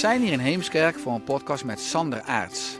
[0.00, 2.78] Zijn hier in Heemskerk voor een podcast met Sander Aarts.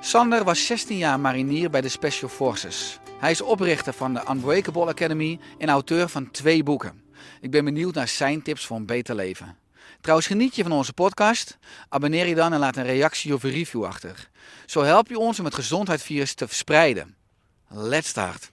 [0.00, 2.98] Sander was 16 jaar marinier bij de Special Forces.
[3.18, 7.02] Hij is oprichter van de Unbreakable Academy en auteur van twee boeken.
[7.40, 9.56] Ik ben benieuwd naar zijn tips voor een beter leven.
[10.00, 11.58] Trouwens, geniet je van onze podcast?
[11.88, 14.28] Abonneer je dan en laat een reactie of een review achter.
[14.66, 17.14] Zo help je ons om het gezondheidsvirus te verspreiden.
[17.68, 18.50] Let's start.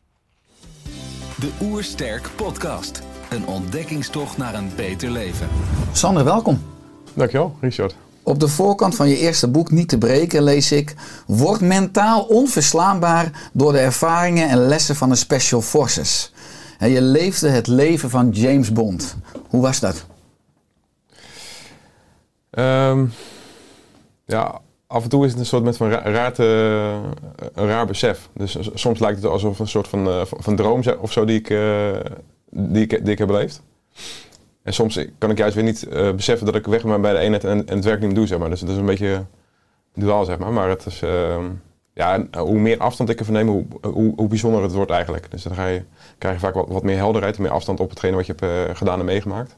[1.40, 3.02] De Oersterk Podcast.
[3.30, 5.50] Een ontdekkingstocht naar een beter leven.
[5.92, 6.64] Sander, welkom.
[7.14, 7.96] Dankjewel, Richard.
[8.28, 10.96] Op de voorkant van je eerste boek Niet te breken lees ik...
[11.28, 16.34] Word mentaal onverslaanbaar door de ervaringen en lessen van de Special Forces.
[16.78, 19.16] En je leefde het leven van James Bond.
[19.50, 20.06] Hoe was dat?
[22.50, 23.06] Ehm,
[24.26, 27.02] ja, af en toe is het een soort met van ra- raar, te-
[27.54, 28.30] een raar besef.
[28.34, 31.40] Dus soms lijkt het alsof een soort van, eh, van, van droom of zo die
[31.40, 31.90] ik, eh,
[32.50, 33.62] die, ik, die ik heb beleefd.
[34.68, 37.20] En soms kan ik juist weer niet eh, beseffen dat ik weg ben bij de
[37.20, 38.50] eenheid en, en het werk niet meer doe, zeg maar.
[38.50, 39.26] Dus het is een beetje
[39.94, 40.52] duaal, zeg maar.
[40.52, 41.46] Maar het is, ehm,
[41.94, 45.32] ja, en hoe meer afstand ik ervan neem, hoe, hoe, hoe bijzonder het wordt eigenlijk.
[45.32, 45.84] Dus dan ga je,
[46.18, 48.76] krijg je vaak wat, wat meer helderheid, meer afstand op hetgene wat je hebt eh,
[48.76, 49.56] gedaan en meegemaakt.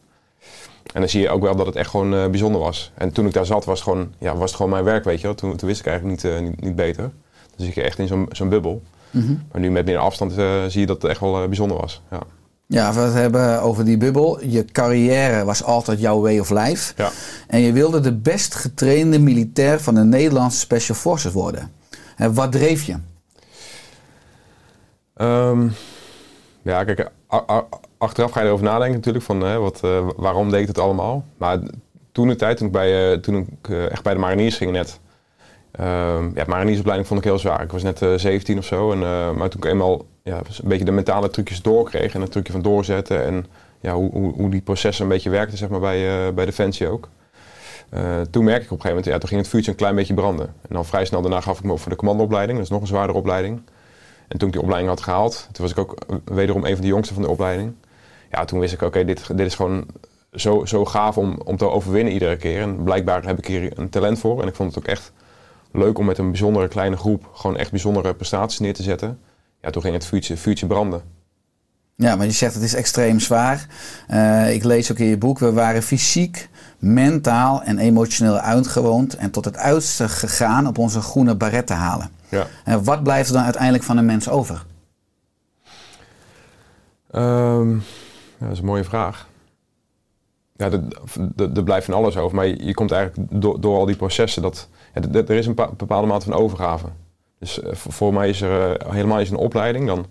[0.94, 2.92] En dan zie je ook wel dat het echt gewoon eh, bijzonder was.
[2.96, 5.22] En toen ik daar zat, was het gewoon, ja, was het gewoon mijn werk, weet
[5.22, 5.36] je wel.
[5.36, 7.04] Toen, toen wist ik eigenlijk niet, eh, niet, niet beter.
[7.56, 8.82] Dan zit je echt in zo'n zo'n bubbel.
[9.52, 12.02] Maar nu met meer afstand eh, zie je dat het echt wel eh, bijzonder was.
[12.12, 12.20] Ja.
[12.72, 14.44] Ja, we het hebben over die bubbel.
[14.46, 16.94] Je carrière was altijd jouw way of life.
[16.96, 17.10] Ja.
[17.48, 21.72] En je wilde de best getrainde militair van de Nederlandse Special Forces worden.
[22.16, 22.96] En wat dreef je?
[25.16, 25.68] Ehm,
[26.62, 27.12] ja, kijk,
[27.98, 31.26] achteraf ga je erover nadenken natuurlijk van hè, wat, eh, waarom deed ik het allemaal.
[31.38, 31.60] Maar
[32.12, 34.72] toen de tijd, toen ik, bij, eh, toen ik eh, echt bij de mariniers ging
[34.72, 35.00] net,
[35.72, 37.64] ehm ja, mariniersopleiding vond ik heel zwaar.
[37.64, 40.68] Ik was net eh 17 of zo, en, eh, maar toen ik eenmaal ja, een
[40.70, 43.46] beetje de mentale trucjes doorkreeg en het trucje van doorzetten en
[43.80, 46.88] ja, hoe, hoe, hoe die processen een beetje werkten zeg maar, bij, eh, bij Defensie
[46.88, 47.10] ook.
[48.30, 50.14] Toen merkte ik op een gegeven moment, ja, toen ging het vuurtje een klein beetje
[50.14, 50.46] branden.
[50.46, 52.82] En dan vrij snel daarna gaf ik me op voor de commandoopleiding, dat is nog
[52.82, 53.62] een zwaardere opleiding.
[54.28, 56.88] En toen ik die opleiding had gehaald, toen was ik ook wederom een van de
[56.88, 57.74] jongsten van de opleiding.
[58.32, 59.86] Ja, toen wist ik, oké, dit, dit is gewoon
[60.34, 62.62] zo, zo gaaf om, om te overwinnen iedere keer.
[62.62, 64.42] En blijkbaar heb ik hier een talent voor.
[64.42, 65.12] En ik vond het ook echt
[65.72, 69.20] leuk om met een bijzondere kleine groep gewoon echt bijzondere prestaties neer te zetten.
[69.62, 71.02] Ja, toen ging het vuurtje, vuurtje branden.
[71.96, 73.68] Ja, maar je zegt het is extreem zwaar.
[74.08, 79.32] Eh, ik lees ook in je boek, we waren fysiek, mentaal en emotioneel uitgewoond en
[79.32, 82.10] tot het uiterste gegaan op onze groene baret te halen.
[82.30, 82.48] Ja.
[82.64, 84.66] En wat blijft er dan uiteindelijk van een mens over?
[87.12, 87.80] Ehm, ja,
[88.40, 89.29] dat is een mooie vraag.
[90.60, 90.70] Ja,
[91.56, 94.68] er- blijft van alles over, maar je, komt eigenlijk door, door al die processen dat
[94.94, 96.86] ja, er- is een pa- bepaalde mate van overgave.
[97.40, 99.88] Dus eh, voor, mij is er eh, helemaal is een opleiding.
[99.88, 100.06] Dan,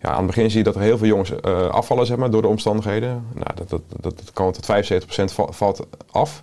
[0.00, 2.30] ja, aan het begin zie je dat er heel veel jongens eh, afvallen zeg maar,
[2.30, 3.26] door de omstandigheden.
[3.34, 6.42] Nou, dat, dat, dat, kan tot 75% va- valt af.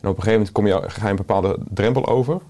[0.00, 2.40] En op een gegeven moment kom je, ga je een bepaalde drempel over.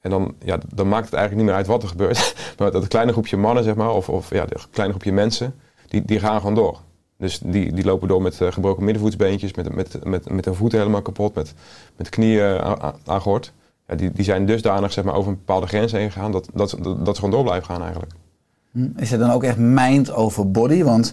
[0.00, 2.34] En dan, ja, dan maakt het eigenlijk niet meer uit wat er gebeurt.
[2.58, 5.54] maar dat kleine groepje mannen, zeg maar, of, of ja, dat kleine groepje mensen,
[5.88, 6.78] die, die gaan gewoon door.
[7.22, 10.78] Dus die, die lopen door met eh, gebroken middenvoetsbeentjes, met, met, met, met hun voeten
[10.78, 11.54] helemaal kapot, met,
[11.96, 13.52] met knieën aan- aan- aangehord.
[13.88, 16.78] Ja, die, die zijn dusdanig zeg maar, over een bepaalde grens heen gegaan dat, dat,
[16.80, 18.12] dat ze gewoon door blijven gaan eigenlijk.
[18.72, 18.86] Hm?
[18.96, 20.82] Is het dan ook echt mind over body?
[20.82, 21.12] Want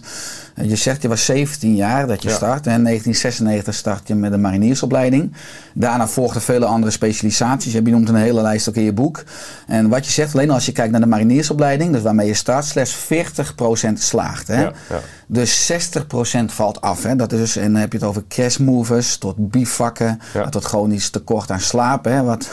[0.54, 2.34] eh, je zegt je was 17 jaar dat je Ja.
[2.34, 2.66] start.
[2.66, 5.32] En in 1996 start je met een mariniersopleiding.
[5.74, 7.72] Daarna volgden vele andere specialisaties.
[7.72, 9.22] Je benoemt een hele lijst ook in je boek.
[9.66, 12.64] En wat je zegt, alleen als je kijkt naar de mariniersopleiding, dus waarmee je start,
[12.64, 14.46] slechts 40% slaagt.
[14.48, 14.60] Hè?
[14.62, 15.00] Ja, ja.
[15.26, 17.02] Dus 60% valt af.
[17.02, 17.16] Hè?
[17.16, 20.20] Dat is dus, en dan heb je het over crashmovers tot bivakken,
[20.50, 22.04] tot chronisch tekort aan slaap.
[22.04, 22.22] Hè?
[22.22, 22.48] Wat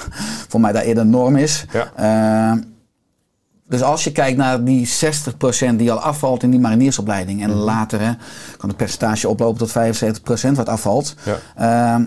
[0.47, 1.65] voor mij daar eerder norm is.
[1.71, 1.91] Ja.
[2.53, 2.57] Eh,
[3.69, 4.89] dus als je kijkt naar die
[5.71, 7.43] 60% die al afvalt in die mariniersopleiding.
[7.43, 8.11] En later hè,
[8.57, 9.69] kan het percentage oplopen tot
[10.49, 11.15] 75% wat afvalt.
[11.23, 11.37] Ja.
[11.55, 12.05] Ehm,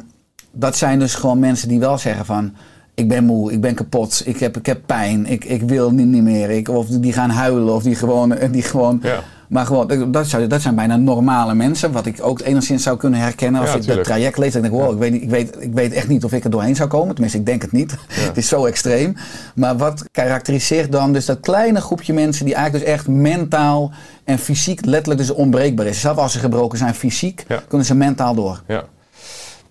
[0.52, 2.54] dat zijn dus gewoon mensen die wel zeggen van...
[2.94, 6.06] ik ben moe, ik ben kapot, ik heb, ik heb pijn, ik, ik wil niet,
[6.06, 6.50] niet meer.
[6.50, 8.34] Ik, of die gaan huilen, of die gewoon...
[8.50, 9.22] Die gewoon Ja.
[9.50, 11.92] Maar gewoon, dat, zou, dat zijn bijna normale mensen.
[11.92, 14.08] Wat ik ook enigszins zou kunnen herkennen als Ja, ik dat tuurlijk.
[14.08, 14.52] traject lees.
[14.52, 16.44] Dan denk ik, wow, ik weet, niet- ik, weet, ik weet echt niet of ik
[16.44, 17.12] er doorheen zou komen.
[17.12, 17.94] Tenminste, ik denk het niet.
[18.12, 19.16] het is zo extreem.
[19.54, 22.44] Maar wat karakteriseert dan dus dat kleine groepje mensen...
[22.44, 23.90] die eigenlijk dus echt mentaal
[24.24, 26.00] en fysiek letterlijk dus onbreekbaar is.
[26.00, 27.62] Zelfs als ze gebroken zijn fysiek, Ja.
[27.68, 28.62] kunnen ze mentaal door.
[28.66, 28.84] Ja.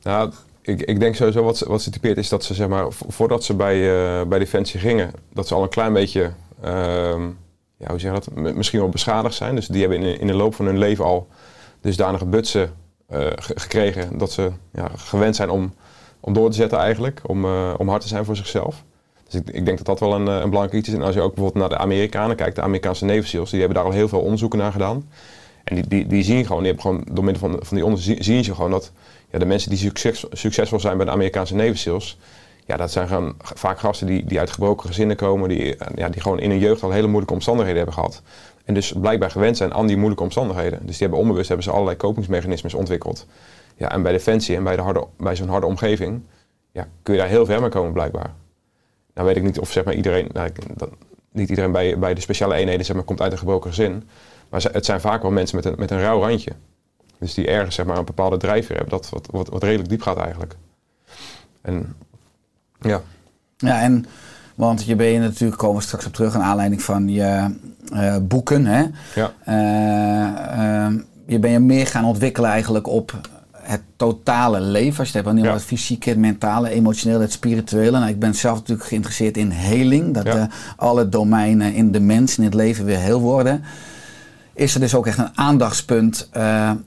[0.04, 0.32] Nou,
[0.62, 3.06] ik, ik denk sowieso wat ze, wat ze typeert is dat ze zeg maar, vo-
[3.10, 3.76] voordat ze bij,
[4.20, 6.30] eh, bij Defensie gingen, dat ze al een klein beetje,
[6.64, 7.22] ehm,
[7.80, 9.56] ja, hoe zeg dat, misschien wel beschadigd zijn.
[9.56, 11.28] Dus die hebben in, in de loop van hun leven al
[11.82, 12.74] dusdanige butsen
[13.10, 15.74] ge- gekregen dat ze ja, gewend zijn om,
[16.20, 18.84] om door te zetten eigenlijk, om, eh, om hard te zijn voor zichzelf.
[19.30, 20.94] Dus ik, ik denk dat dat wel een, eh, een belangrijk iets is.
[20.94, 23.86] En als je ook bijvoorbeeld naar de Amerikanen kijkt, de Amerikaanse Navy die hebben daar
[23.86, 25.10] al heel veel onderzoeken naar gedaan.
[25.64, 28.24] En die, die, die zien gewoon, die hebben gewoon door middel van, van die onderzoeken
[28.24, 28.92] zien ze gewoon dat
[29.32, 31.76] ja, de mensen die succes, succesvol zijn bij de Amerikaanse Navy
[32.70, 36.10] ja, dat zijn gewoon vaak gasten die, die uit gebroken gezinnen komen, die, eh, ja,
[36.10, 38.22] die gewoon in hun jeugd al hele moeilijke omstandigheden hebben gehad.
[38.66, 40.80] En dus blijkbaar gewend zijn aan die moeilijke omstandigheden.
[40.80, 43.26] Dus die hebben onbewust hebben ze allerlei kopingsmechanismes ontwikkeld.
[43.76, 46.22] Ja, en bij Defensie en bij, de harde, bij zo'n harde omgeving
[46.72, 48.34] ja, kun je daar heel ver mee komen blijkbaar.
[49.14, 50.90] Nou weet ik niet of zeg maar iedereen, nou, dat,
[51.32, 54.10] niet iedereen bij, bij de speciale eenheden zeg maar, komt uit een gebroken gezin.
[54.50, 56.52] Maar het zijn vaak wel mensen met een, met een rauw randje.
[57.20, 60.02] Dus die ergens zeg maar, een bepaalde drijfveer hebben, dat wat, wat, wat redelijk diep
[60.02, 60.56] gaat eigenlijk.
[61.62, 61.96] En
[62.82, 63.02] ja,
[63.58, 64.06] Ja, en
[64.56, 67.56] want je ben je natuurlijk, komen we straks op terug, aan aanleiding van je
[67.94, 68.66] eh, boeken.
[68.66, 68.84] Hè?
[69.16, 73.20] ja, Eh, ehm, je ben je meer gaan ontwikkelen eigenlijk op
[73.54, 75.00] het totale leven.
[75.00, 75.54] Als je het hebt aan Ja.
[75.54, 77.98] het fysieke, het mentale, emotionele, het spirituele.
[78.00, 80.14] Nou, ik ben zelf natuurlijk geïnteresseerd in heling.
[80.14, 80.36] Dat Ja.
[80.36, 80.44] eh,
[80.76, 83.64] alle domeinen in de mens, in het leven weer heel worden.
[84.54, 86.30] Is er dus ook echt een aandachtspunt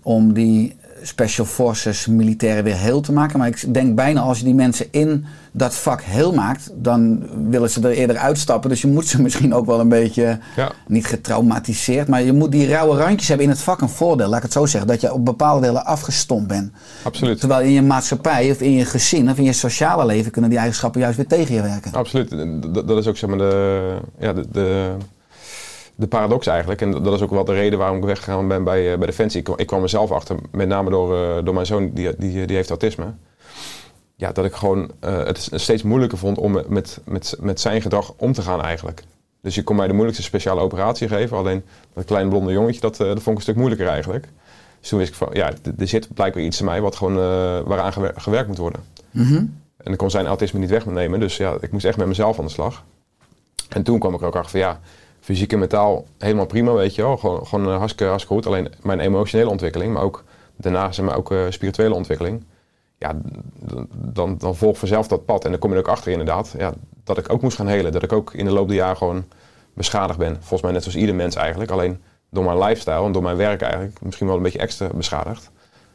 [0.03, 3.39] om die special forces militairen weer heel te maken.
[3.39, 5.25] Maar ik denk bijna als je die mensen in
[5.55, 8.71] dat vak heel maakt, dan willen ze er eerder uitstappen.
[8.71, 12.53] Dus je moet ze misschien ook wel een beetje ja, niet getraumatiseerd, maar je moet
[12.53, 14.91] die rauwe randjes hebben in het vak een voordeel, laat ik het zo zeggen.
[14.91, 16.73] Dat je op bepaalde delen afgestompt bent.
[17.03, 17.39] absoluut.
[17.39, 20.59] Terwijl in je maatschappij of in je gezin of in je sociale leven kunnen die
[20.59, 21.93] eigenschappen juist weer tegen je werken.
[21.93, 22.31] Absoluut.
[22.75, 24.91] Dat, dat is ook zeg maar de, ja, de, de,
[25.95, 26.81] de paradox eigenlijk.
[26.81, 29.39] En dat is ook wel de reden waarom ik weggegaan ben bij, eh, bij Defensie.
[29.39, 32.11] Ik, kwam- ik kwam er zelf achter, met name door, eh, door mijn zoon, die,
[32.19, 33.05] die, die heeft autisme.
[34.23, 38.13] Ja, dat ik gewoon eh, het steeds moeilijker vond om met, met, met zijn gedrag
[38.17, 39.03] om te gaan eigenlijk.
[39.41, 41.37] Dus je kon mij de moeilijkste speciale operatie geven.
[41.37, 41.65] Alleen
[41.95, 44.29] dat kleine blonde jongetje, dat, eh, dat vond ik een stuk moeilijker eigenlijk.
[44.81, 47.61] Dus toen wist ik van, ja, er zit blijkbaar iets in mij wat gewoon, eh,
[47.69, 48.81] waaraan gewer- gewerkt moet worden.
[49.11, 49.45] Mhm.
[49.77, 51.21] En ik kon zijn autisme niet wegnemen.
[51.21, 52.85] Dus ja, ik moest echt met mezelf aan de slag.
[53.69, 54.81] En toen kwam ik er ook achter van ja,
[55.21, 57.17] fysiek en mentaal helemaal prima, weet je wel.
[57.17, 58.47] Gewoon, gewoon hartstikke, hartstikke goed.
[58.53, 60.25] Alleen mijn emotionele ontwikkeling, maar ook
[60.57, 62.45] daarna zeg maar, ook spirituele ontwikkeling.
[63.03, 63.15] Ja,
[63.97, 65.45] dan, dan volgt vanzelf dat pad.
[65.45, 66.73] En dan kom je ook achter inderdaad, ja,
[67.05, 67.93] dat ik ook moest gaan helen.
[67.93, 69.25] Dat ik ook in de loop der jaren gewoon
[69.75, 70.37] beschadigd ben.
[70.39, 71.71] Volgens mij net zoals ieder mens eigenlijk.
[71.71, 72.01] Alleen
[72.31, 75.51] door mijn lifestyle en door mijn werk eigenlijk misschien wel een beetje extra beschadigd.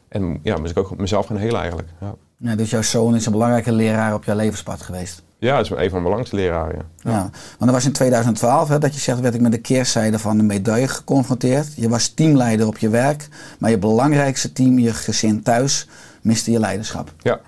[0.08, 1.88] En ja, moest ik ook mezelf gaan helen eigenlijk.
[2.00, 2.14] Ja.
[2.40, 5.22] Ja, dus jouw zoon is een belangrijke leraar op jouw levenspad geweest.
[5.38, 6.74] Ja, dat is een van mijn belangrijkste leraren.
[6.76, 7.10] Ja.
[7.10, 7.20] Ja.
[7.20, 10.36] Want dat was in 2012 hè, dat je zegt, werd ik met de keerzijde van
[10.36, 11.74] de medaille geconfronteerd.
[11.76, 13.28] Je was teamleider op je werk,
[13.58, 15.88] maar je belangrijkste team, je gezin thuis,
[16.22, 17.12] miste je leiderschap.
[17.22, 17.40] Ja,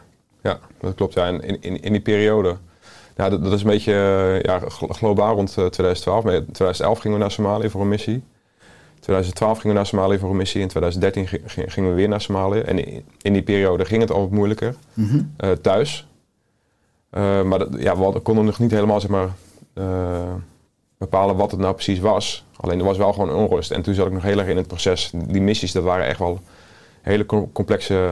[0.43, 1.15] ja dat klopt.
[1.15, 1.27] Ja.
[1.27, 2.57] En in, in, in die periode,
[3.17, 6.25] nou, dat, dat is een beetje eh, ja, glo- globaal rond eh, 2012.
[6.25, 8.23] Maar in 2011 gingen we naar Somalië voor een missie.
[9.01, 10.61] 2012 gingen we naar Somalië voor een missie.
[10.61, 12.61] In 2013 gi- gi- gingen we weer naar Somalië.
[12.61, 15.23] En in, die periode ging het al wat moeilijker Mhm.
[15.37, 16.07] eh, thuis.
[17.11, 19.29] Eh, maar dat, ja, we konden nog niet helemaal zeg maar,
[20.99, 22.45] bepalen wat het nou precies was.
[22.57, 23.71] Alleen er was wel gewoon onrust.
[23.71, 25.11] En toen zat ik nog heel erg in het proces.
[25.15, 26.41] Die missies, dat waren echt wel
[27.03, 28.11] hele co- complexe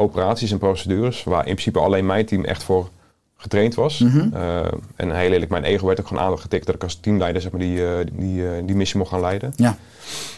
[0.00, 1.24] operaties en procedures.
[1.24, 2.88] Waar in principe alleen mijn team echt voor
[3.36, 3.98] getraind was.
[3.98, 4.34] Mhm.
[4.34, 7.50] Eh, en heel eerlijk, mijn ego werd ook gewoon aangetikt dat ik als teamleider zeg
[7.50, 9.52] maar, die, eh, die, eh, die missie mocht gaan leiden.
[9.56, 9.76] Ja.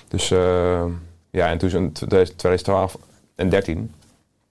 [0.09, 0.29] Dus
[1.31, 2.99] ja, en toen in 2012
[3.35, 3.93] en 13.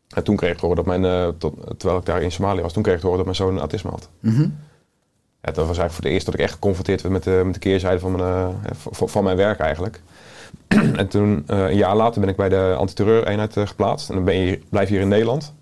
[0.09, 2.73] En toen kreeg ik te horen dat mijn, tot, terwijl ik daar in Somalië was,
[2.73, 4.09] toen kreeg ik te horen dat mijn zoon autisme had.
[4.19, 4.47] Mhm.
[5.41, 7.53] Ja, dat was eigenlijk voor het eerst dat ik echt geconfronteerd werd met de, met
[7.53, 10.01] de keerzijde van mijn, eh, van, van mijn werk eigenlijk.
[11.01, 14.09] en toen, eh, een jaar later, ben ik bij de antiterreureenheid eh, geplaatst.
[14.09, 15.53] En dan ben je, blijf je hier in Nederland.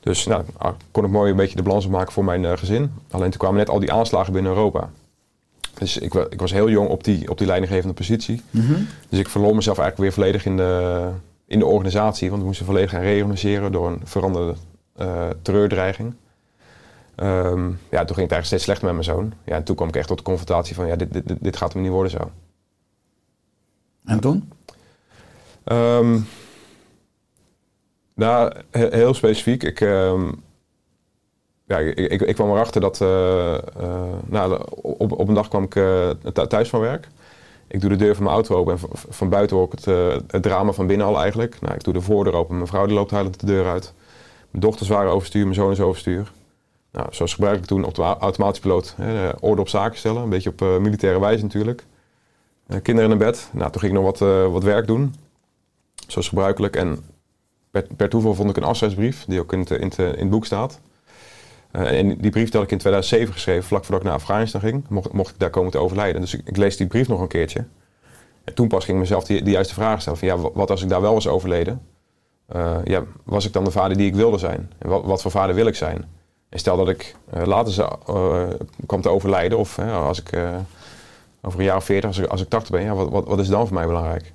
[0.00, 2.92] Dus nou, ah, kon ik mooi een beetje de balans opmaken voor mijn gezin.
[3.10, 4.90] Alleen toen kwamen net al die aanslagen binnen Europa.
[5.74, 8.42] Dus ik, ik was heel jong op die, op die leidinggevende positie.
[8.50, 8.74] Mhm.
[9.08, 11.08] Dus ik verloor mezelf eigenlijk weer volledig in de,
[11.46, 12.28] in de organisatie.
[12.28, 14.54] Want we moesten volledig gaan reorganiseren door een veranderde
[14.96, 16.14] eh terreurdreiging.
[17.18, 19.32] Ehm, ja, toen ging het eigenlijk steeds slechter met mijn zoon.
[19.44, 21.72] Ja, en toen kwam ik echt tot de confrontatie van, ja, dit, dit, dit- gaat
[21.72, 22.30] hem niet worden zo.
[24.04, 24.52] En toen?
[25.64, 26.18] Ehm,
[28.14, 29.62] nou, he- heel specifiek.
[29.62, 30.32] Ik, ehm,
[31.66, 33.00] ja, ik, ik, ik kwam erachter dat...
[33.00, 33.60] eh, eh,
[34.26, 37.08] nou, op, op een dag kwam ik eh, thu- thuis van werk.
[37.66, 39.84] Ik doe de deur van mijn auto open en van, van buiten hoor ik het,
[40.30, 41.60] het drama van binnen al eigenlijk.
[41.60, 42.54] Nou, ik doe de voordeur open.
[42.54, 43.92] Mijn vrouw die loopt huilend de deur uit.
[44.50, 46.32] Mijn dochters waren overstuur, mijn zoon is overstuur.
[46.98, 48.94] Nou, zoals gebruikelijk toen op de au- automatische piloot.
[48.96, 51.84] Hè, orde op zaken stellen, een beetje op eh, militaire wijze natuurlijk.
[52.66, 53.48] Eh, kinderen in bed.
[53.52, 55.14] Nou, toen ging ik nog wat, eh, wat werk doen.
[56.06, 56.76] Zoals gebruikelijk.
[56.76, 57.04] En
[57.70, 60.80] per, per toeval vond ik een afscheidsbrief, die ook in het, in het, boek staat.
[61.70, 64.84] En die brief had ik in 2007 geschreven, vlak voordat ik naar Afghanistan ging.
[64.88, 66.20] Mocht, mocht ik daar komen te overlijden.
[66.20, 67.64] Dus ik, lees die brief nog een keertje.
[68.44, 70.18] En toen pas ging ik mezelf die, juiste vraag stellen.
[70.18, 71.82] Van, ja, wa- wat als ik daar wel was overleden?
[72.84, 74.72] Ja, was ik dan de vader die ik wilde zijn?
[74.78, 76.16] En wat, wat voor vader wil ik zijn?
[76.48, 78.54] En stel dat ik eh, later zou, eh,
[78.86, 80.56] kwam te overlijden, of als ik eh,
[81.42, 83.38] over een jaar of veertig, als ik, als ik 80 ben, ja, wat, wat, wat
[83.38, 84.32] is dan voor mij belangrijk?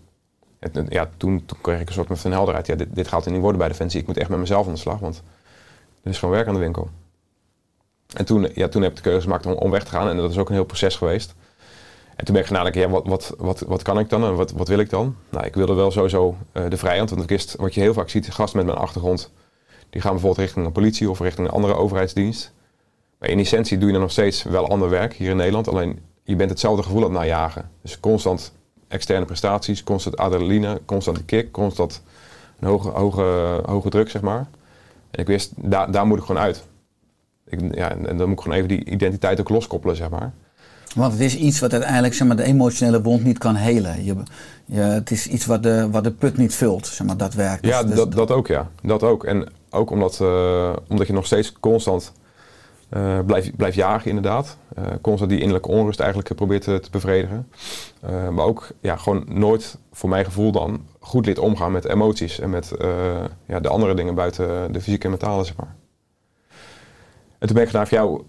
[0.60, 2.68] En, ja, toen, toen kreeg ik een soort van helderheid.
[2.68, 4.00] Ja, dit, dit gaat er niet worden bij Defensie.
[4.00, 5.24] Ik moet echt met mezelf aan de slag, want
[6.04, 6.90] er is gewoon werk aan de winkel.
[8.14, 10.10] En toen, ja, toen heb ik de keuze gemaakt om, om weg te gaan.
[10.10, 11.34] En dat is ook een heel proces geweest.
[12.16, 14.52] En toen ben ik gaan ja, wat, wat, wat, wat kan ik dan en wat,
[14.52, 15.16] wat wil ik dan?
[15.30, 17.10] Nou, ik wilde wel sowieso de vrijheid.
[17.10, 19.32] Want ik wat je heel vaak ziet, gasten met mijn achtergrond...
[19.94, 22.52] die gaan bijvoorbeeld richting een politie of richting een andere overheidsdienst.
[23.18, 25.68] Maar in essentie doe je dan nog steeds wel ander werk hier in Nederland.
[25.68, 27.70] Alleen je bent hetzelfde gevoel aan het najagen.
[27.82, 28.52] Dus constant
[28.88, 32.02] externe prestaties, constant adrenaline, constant de kick, constant
[32.60, 34.48] een hoge, hoge, hoge druk, zeg maar.
[35.12, 36.64] En ik wist, daar, daar moet ik gewoon uit.
[37.46, 40.34] Ik, ja, en, en dan moet ik gewoon even die identiteit ook loskoppelen, zeg maar.
[40.96, 44.04] Want het is iets wat uiteindelijk zeg maar, de emotionele wond niet kan helen.
[44.04, 44.16] Je,
[44.66, 47.66] je, het is iets wat de, wat de put niet vult, zeg maar, dat werkt.
[47.66, 48.70] Ja, Dus- dus- dat, dat ook, ja.
[48.82, 49.24] Dat ook.
[49.24, 52.14] En ook omdat, eh, omdat je nog steeds constant
[52.90, 54.58] eh blijft blijft jagen, inderdaad.
[54.76, 57.48] Eh, constant die innerlijke onrust eigenlijk probeert te, te bevredigen.
[58.32, 62.40] Maar ook ja, gewoon nooit, voor mijn gevoel dan, goed leert omgaan met emoties.
[62.40, 62.72] En met
[63.46, 65.76] ja, de andere dingen buiten de fysieke en mentale, zeg maar.
[67.40, 68.22] En toen ben ik gedaan van jou,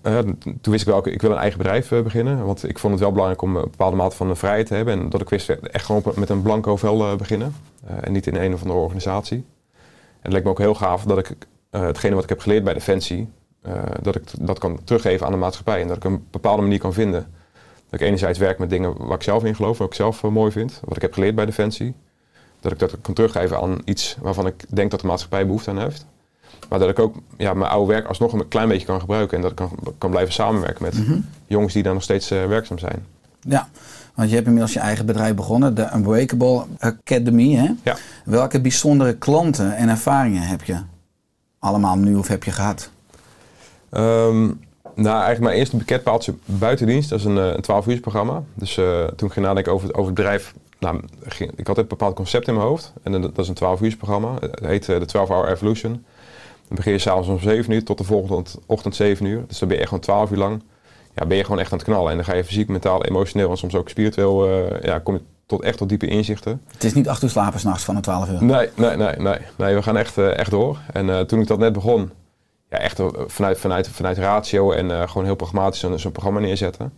[0.61, 2.45] toen wist ik wel, ik wil een eigen bedrijf beginnen.
[2.45, 5.01] Want ik vond het wel belangrijk om een bepaalde mate van vrijheid te hebben.
[5.01, 7.55] En dat ik wist, echt gewoon met een blanco vel beginnen.
[8.01, 9.45] En niet in een of andere organisatie.
[10.25, 11.37] En het leek me ook heel gaaf dat ik
[11.71, 13.29] eh, hetgene wat ik heb geleerd bij Defensie,
[13.63, 15.81] eh, dat ik dat kan teruggeven aan de maatschappij.
[15.81, 17.27] En dat ik een bepaalde manier kan vinden.
[17.91, 20.31] Dat ik enerzijds werk met dingen waar ik zelf in geloof, wat ik zelf eh,
[20.31, 20.81] mooi vind.
[20.85, 21.95] Wat ik heb geleerd bij Defensie.
[22.61, 25.79] Dat ik dat kan teruggeven aan iets waarvan ik denk dat de maatschappij behoefte aan
[25.79, 26.07] heeft.
[26.69, 29.37] Maar dat ik ook ja, mijn oude werk alsnog een klein beetje kan gebruiken.
[29.37, 30.97] En dat ik kan, kan blijven samenwerken met
[31.47, 33.07] jongens die daar nog steeds werkzaam zijn.
[33.41, 33.69] Ja,
[34.15, 37.53] want je hebt inmiddels je eigen bedrijf begonnen, de Unbreakable Academy.
[37.55, 37.71] Hè?
[37.83, 37.97] Ja.
[38.25, 40.77] Welke bijzondere klanten en ervaringen heb je
[41.59, 42.91] allemaal nu of heb je gehad?
[43.91, 44.45] Ehm,
[44.95, 48.43] nou, eigenlijk mijn eerste bekendpaaltje buitendienst, dat is een, eh, een 12 uur programma.
[48.55, 51.79] Dus eh, toen ik ging nadenken over, het- over het bedrijf, nou, ging, ik had
[51.79, 52.93] een bepaald concept in mijn hoofd.
[53.03, 54.35] En dat, dat is een 12 uur programma.
[54.41, 55.93] Het heet eh, de 12 Hour Evolution.
[56.69, 59.45] Dan begin je s'avonds om 7 uur tot de volgende ochtend 7 uur.
[59.49, 60.63] Dus dan ben je echt gewoon 12 uur lang.
[61.15, 62.11] Ja, ben je gewoon echt aan het knallen.
[62.11, 65.21] En dan ga je fysiek, mentaal, emotioneel en soms ook spiritueel, eh, ja, kom je
[65.47, 66.63] tot echt tot diepe inzichten.
[66.73, 68.45] Het is niet acht uur slapen s'nachts van de 12 uur.
[68.45, 69.39] Nee, nee, nee, nee.
[69.57, 70.79] nee we gaan echt, eh, echt door.
[70.93, 72.11] En eh, toen ik dat net begon,
[72.71, 76.93] ja, echt vanuit, vanuit, vanuit ratio en gewoon heel pragmatisch zo'n programma neerzetten.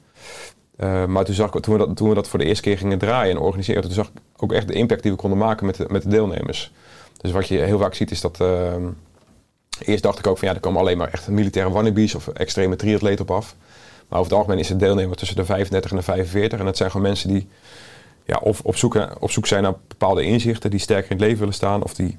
[1.07, 2.99] Maar toen, zag ik, toen, we dat, toen we dat voor de eerste keer gingen
[2.99, 5.77] draaien en organiseren, toen zag ik ook echt de impact die we konden maken met
[5.77, 6.73] de, met de deelnemers.
[7.21, 8.41] Dus wat je heel vaak ziet is dat...
[8.41, 8.75] eh,
[9.79, 12.77] eerst dacht ik ook van ja, er komen alleen maar echt militaire wannabes of extreme
[12.77, 13.55] triatleten op af.
[14.09, 16.59] Maar over het algemeen is het deelnemer tussen de 35 en de 45.
[16.59, 17.49] En dat zijn gewoon mensen die
[18.25, 21.39] ja, of op zoek, op zoek zijn naar bepaalde inzichten, die sterker in het leven
[21.39, 22.17] willen staan, of die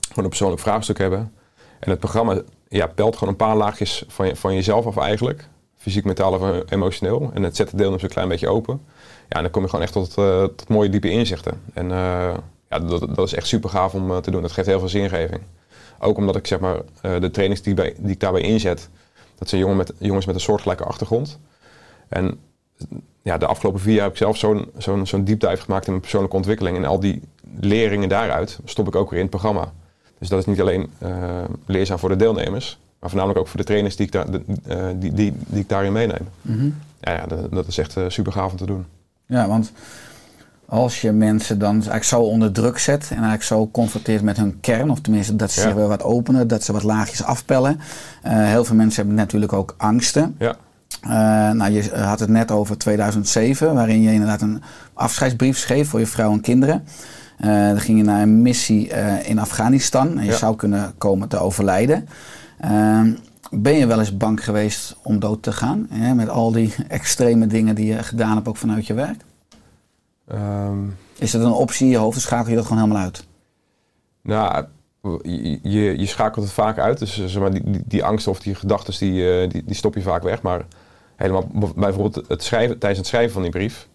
[0.00, 1.32] gewoon een persoonlijk vraagstuk hebben.
[1.78, 5.48] En het programma ja, pelt gewoon een paar laagjes van, van jezelf af eigenlijk.
[5.76, 7.30] Fysiek, mentaal of emotioneel.
[7.34, 8.80] En het zet de deelnemers een klein beetje open.
[9.28, 11.60] Ja, en dan kom je gewoon echt tot, eh, tot mooie diepe inzichten.
[11.74, 12.34] En eh,
[12.68, 14.42] ja, dat, dat is echt super gaaf om eh, te doen.
[14.42, 15.40] Dat geeft heel veel zingeving.
[15.98, 18.88] Ook omdat ik zeg maar, eh, de trainings die, bij, die ik daarbij inzet,
[19.38, 21.38] dat zijn jongen met, jongens met een soortgelijke achtergrond.
[22.08, 22.38] En
[23.22, 25.90] ja, de afgelopen vier jaar heb ik zelf zo'n zo'n zo'n deep dive gemaakt in
[25.90, 26.76] mijn persoonlijke ontwikkeling.
[26.76, 27.22] En al die
[27.60, 29.72] leringen daaruit stop ik ook weer in het programma.
[30.18, 33.66] Dus dat is niet alleen eh, leerzaam voor de deelnemers, maar voornamelijk ook voor de
[33.66, 36.28] trainers die ik, daar, de, eh, die, die, die ik daarin meeneem.
[37.00, 38.86] Ja, ja dat, dat is echt super gaaf om te doen.
[39.26, 39.72] Ja, want
[40.68, 44.60] als je mensen dan eigenlijk zo onder druk zet en eigenlijk zo confronteert met hun
[44.60, 45.66] kern, of tenminste dat ze Ja.
[45.66, 47.80] zich weer wat openen, dat ze wat laagjes afpellen.
[48.22, 50.34] Eh, heel veel mensen hebben natuurlijk ook angsten.
[50.38, 50.54] Ja,
[51.00, 51.10] Eh,
[51.50, 54.62] nou, je had het net over 2007, waarin je inderdaad een
[54.94, 56.84] afscheidsbrief schreef voor je vrouw en kinderen.
[57.38, 58.88] Eh, dan ging je naar een missie
[59.24, 60.36] in Afghanistan en je Ja.
[60.36, 62.08] zou kunnen komen te overlijden.
[62.58, 63.00] Eh,
[63.50, 65.86] ben je wel eens bang geweest om dood te gaan?
[65.90, 69.20] Hè, met al die extreme dingen die je gedaan hebt, ook vanuit je werk?
[70.26, 70.78] Ehm,
[71.18, 72.20] Is dat een optie in je hoofd?
[72.20, 73.24] Schakel je dat gewoon helemaal uit?
[74.22, 74.64] Nou,
[75.62, 76.98] je, je, schakelt het vaak uit.
[76.98, 80.02] Dus zeg maar, die, die, angsten of die gedachten, die, eh, die, die stop je
[80.02, 80.42] vaak weg.
[80.42, 80.66] Maar
[81.16, 83.88] helemaal bijvoorbeeld het schrijven, tijdens het schrijven van die brief,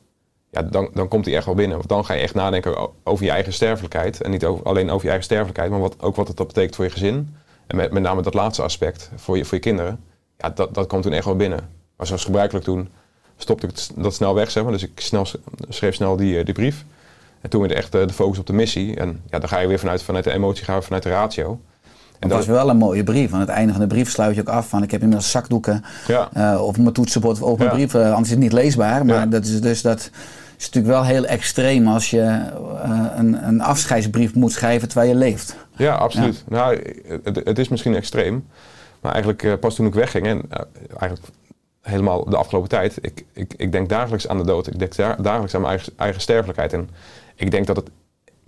[0.51, 1.77] ja, dan, dan komt die echt wel binnen.
[1.77, 4.21] Want dan ga je echt nadenken over je eigen sterfelijkheid.
[4.21, 6.75] En niet over, alleen over je eigen sterfelijkheid, maar wat, ook wat het dat betekent
[6.75, 7.35] voor je gezin.
[7.67, 9.99] En met, met name dat laatste aspect, voor je, voor je kinderen.
[10.37, 11.69] Ja, dat, dat komt toen echt wel binnen.
[11.97, 12.89] Maar zoals gebruikelijk toen
[13.41, 14.71] stopte ik dat snel weg, zeg maar.
[14.71, 15.27] Dus ik snel,
[15.69, 16.85] schreef snel die, eh, die brief.
[17.41, 18.95] En toen werd echt eh, de focus op de missie.
[18.95, 21.59] En ja, dan ga je weer vanuit, vanuit de emotie, ga je vanuit de ratio.
[22.19, 23.33] En dat was wel een mooie brief.
[23.33, 25.83] Aan het einde van de brief sluit je ook af van ik heb inmiddels zakdoeken
[26.07, 26.29] Ja.
[26.33, 27.75] eh, of mijn toetsenbord of mijn Ja.
[27.75, 27.95] brief.
[27.95, 29.05] anders is het niet leesbaar.
[29.05, 29.25] Maar Ja.
[29.25, 29.99] dat is dus dat
[30.57, 32.39] is natuurlijk wel heel extreem als je
[33.15, 35.55] een, een afscheidsbrief moet schrijven terwijl je leeft.
[35.75, 36.43] Ja, absoluut.
[36.47, 36.81] Nou,
[37.23, 38.47] het, het is misschien extreem.
[39.01, 40.41] Maar eigenlijk pas toen ik wegging, en
[40.99, 41.21] eigenlijk
[41.81, 44.67] helemaal de afgelopen tijd, ik, ik, ik denk dagelijks aan de dood.
[44.67, 46.73] Ik denk da- dagelijks aan mijn eigen, eigen sterfelijkheid.
[46.73, 46.89] En
[47.35, 47.89] ik denk dat het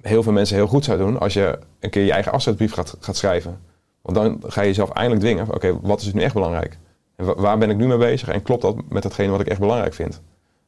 [0.02, 2.96] heel veel mensen heel goed zou doen als je een keer je eigen afscheidsbrief gaat,
[3.00, 3.60] gaat schrijven.
[4.02, 6.78] Want dan ga je jezelf eindelijk dwingen, oké, wat is nu echt belangrijk?
[7.16, 8.28] En wa- waar ben ik nu mee bezig?
[8.28, 10.22] En klopt dat met hetgene wat ik echt belangrijk vind?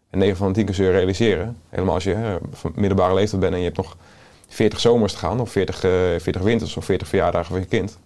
[0.10, 3.14] En 9 van de 10 keer zul je realiseren, helemaal als je hè, van middelbare
[3.14, 3.98] leeftijd bent en je hebt nog
[4.48, 7.98] 40 zomers te gaan, of 40, eh 40 winters, of 40 verjaardagen van je kind.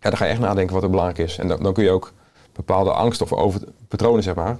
[0.00, 1.38] Ja, dan ga je echt nadenken wat er belangrijk is.
[1.38, 2.12] En dan, dan kun je ook
[2.58, 4.58] bepaalde angsten of over, patronen, zeg maar,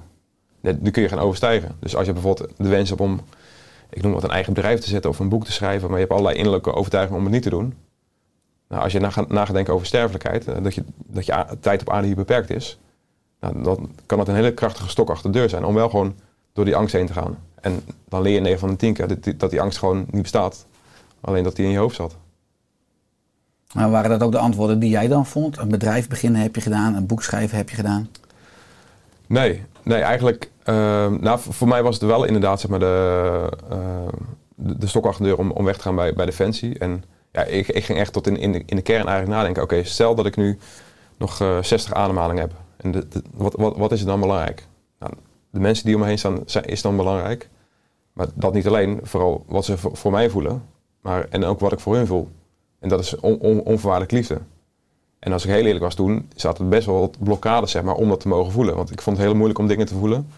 [0.61, 1.77] die kun je gaan overstijgen.
[1.79, 3.21] Dus als je bijvoorbeeld de wens hebt om,
[3.91, 6.05] ik noem wat, een eigen bedrijf te zetten of een boek te schrijven, maar je
[6.05, 7.75] hebt allerlei innerlijke overtuigingen om het niet te doen.
[8.69, 11.47] Nou, als je na, gaat- na gaat denken over sterfelijkheid, eh, dat je, dat je
[11.61, 12.79] tijd op aarde hier beperkt is,
[13.41, 16.15] nou, dan kan het een hele krachtige stok achter de deur zijn om wel gewoon
[16.53, 17.39] door die angst heen te gaan.
[17.61, 20.23] En dan leer je 9 van de 10 keer dat dat die angst gewoon niet
[20.23, 20.67] bestaat.
[21.21, 22.17] Alleen dat die in je hoofd zat.
[23.75, 25.59] Maar waren dat ook de antwoorden die jij dan vond?
[25.59, 28.09] Een bedrijf beginnen heb je gedaan, een boek schrijven heb je gedaan.
[29.27, 30.51] Nee, nee eigenlijk.
[30.65, 34.17] ehm, nou, voor mij was het wel inderdaad zeg maar, de, ehm,
[34.55, 36.79] de, stok achter de deur om, om weg te gaan bij, bij Defensie.
[36.79, 39.63] En ja, ik, ik ging echt tot in, in, de, kern eigenlijk nadenken.
[39.63, 40.59] Oké, stel dat ik nu
[41.17, 42.53] nog eh 60 ademhalingen heb.
[42.77, 44.67] En wat, wat, wat is er dan belangrijk?
[44.99, 45.13] Nou,
[45.51, 47.49] de mensen die om me heen staan, zijn, is dan belangrijk.
[48.13, 50.63] Maar dat niet alleen, vooral wat ze voor, voor mij voelen.
[51.01, 52.29] Maar, en ook wat ik voor hun voel.
[52.81, 54.39] En dat is on, on- onvoorwaardelijk liefde.
[55.19, 57.95] En als ik heel eerlijk was toen, zaten er best wel wat blokkades zeg maar,
[57.95, 58.77] om dat te mogen voelen.
[58.77, 60.29] Want ik vond het heel moeilijk om dingen te voelen.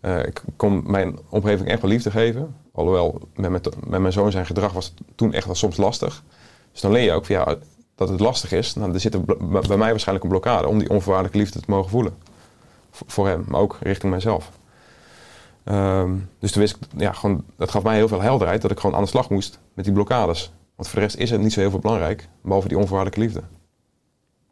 [0.00, 2.54] Eh, ik kon mijn omgeving echt wel liefde geven.
[2.72, 6.22] Alhoewel, met mijn, met mijn zoon zijn gedrag was het toen echt wel soms lastig.
[6.72, 7.56] Dus dan leer je ook van, ja,
[7.94, 8.74] dat het lastig is.
[8.74, 11.90] Nou, er zit er bij mij waarschijnlijk een blokkade om die onvoorwaardelijke liefde te mogen
[11.90, 12.16] voelen.
[12.90, 14.50] Voor hem, maar ook richting mijzelf.
[15.64, 18.80] Ehm, dus toen wist ik, ja, gewoon, dat gaf mij heel veel helderheid dat ik
[18.80, 20.52] gewoon aan de slag moest met die blokkades.
[20.78, 23.42] Want voor de rest is het niet zo heel veel belangrijk, behalve die onvoorwaardelijke liefde.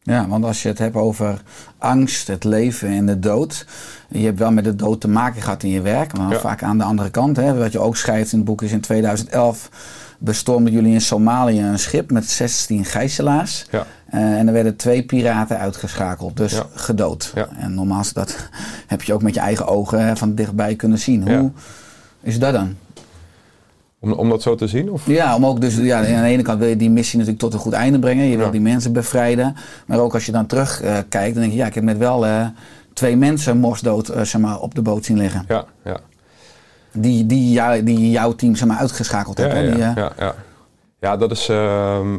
[0.02, 1.42] Ja, want als je het hebt over
[1.78, 3.66] angst, het leven en de dood.
[4.08, 6.38] Je hebt wel met de dood te maken gehad in je werk, maar Ja.
[6.38, 7.36] vaak aan de andere kant.
[7.36, 9.70] Hè, wat je ook schrijft in het boek is in 2011
[10.18, 13.66] bestormden jullie in Somalië een schip met 16 gijzelaars.
[13.70, 13.86] Ja.
[14.06, 16.66] Eh, en er werden twee piraten uitgeschakeld, dus Ja.
[16.74, 17.32] gedood.
[17.58, 18.48] En normaal dat
[18.86, 21.28] heb je ook met je eigen ogen hè, van dichtbij kunnen zien.
[21.38, 21.50] Hoe
[22.20, 22.76] is dat dan?
[24.06, 24.90] Om, om dat zo te zien?
[24.90, 25.06] Of?
[25.06, 27.52] Ja, om ook dus, ja, aan de ene kant wil je die missie natuurlijk tot
[27.54, 28.24] een goed einde brengen.
[28.24, 28.52] Je wil Ja.
[28.52, 29.56] die mensen bevrijden.
[29.86, 32.26] Maar ook als je dan terugkijkt, kijkt, dan denk je, ja, ik heb net wel
[32.26, 32.46] eh,
[32.92, 35.44] twee mensen morsdood eh, zeg maar, op de boot zien liggen.
[35.48, 35.96] Ja, ja.
[36.92, 39.62] Die, die, jou, die jouw team zeg maar, uitgeschakeld Ja, hebben.
[39.64, 40.34] ja, Die, eh, ja, ja.
[41.00, 41.48] ja, dat is.
[41.48, 42.14] ehm,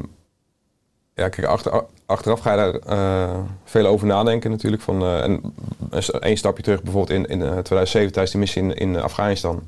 [1.15, 4.81] ja, kijk, achter, achteraf ga je daar eh, veel over nadenken natuurlijk.
[4.81, 5.41] Van, eh, en
[6.19, 9.61] één stapje terug, bijvoorbeeld in, in eh, 2007 tijdens die missie in, in Afghanistan.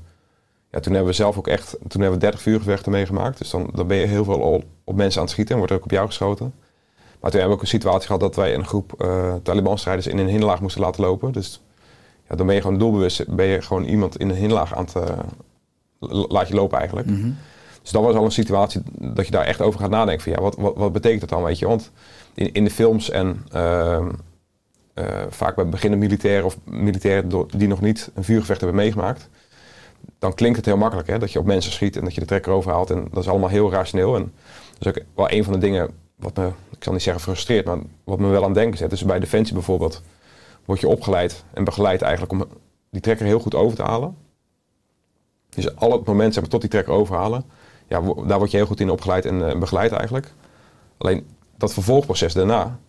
[0.72, 3.38] Ja, toen hebben we zelf ook echt, toen hebben we 30 vuurgevechten meegemaakt.
[3.38, 5.74] Dus dan, dan ben je heel veel op, op mensen aan het schieten en wordt
[5.74, 6.54] er ook op jou geschoten.
[7.20, 10.18] Maar toen hebben we ook een situatie gehad dat wij een groep eh Taliban-strijders in
[10.18, 11.32] een hinderlaag moesten laten lopen.
[11.32, 11.62] Dus
[12.30, 14.96] ja, dan ben je gewoon doelbewust, ben je gewoon iemand in een hinderlaag aan het
[14.96, 15.18] eh,
[16.00, 17.08] l- laat je lopen eigenlijk.
[17.10, 17.30] mhm.
[17.82, 20.24] Dus dat was al een situatie dat je daar echt over gaat nadenken.
[20.24, 21.68] Van, ja, wat, wat, wat betekent dat dan, weet je?
[21.68, 21.92] Want
[22.34, 24.10] in, in de films en ehm,
[24.94, 29.30] eh, vaak bij beginnende militairen of militairen die nog niet een vuurgevecht hebben meegemaakt,
[30.20, 31.20] dan klinkt het heel makkelijk hè?
[31.20, 32.90] dat je op mensen schiet en dat je de trekker overhaalt.
[32.90, 34.16] En dat is allemaal heel rationeel.
[34.16, 34.34] En
[34.78, 37.66] dat is ook wel een van de dingen wat me, ik zal niet zeggen frustreert,
[37.66, 38.90] maar wat me wel aan denken zet.
[38.90, 40.02] Dus bij Defensie bijvoorbeeld
[40.66, 42.46] word je opgeleid en begeleid eigenlijk om
[42.90, 44.18] die trekker heel goed over te halen.
[45.50, 47.44] Dus al het moment zeg maar, tot die trekker overhalen,
[47.88, 50.34] ja, daar word je heel goed in opgeleid en eh, begeleid eigenlijk.
[50.98, 52.80] Alleen dat vervolgproces daarna,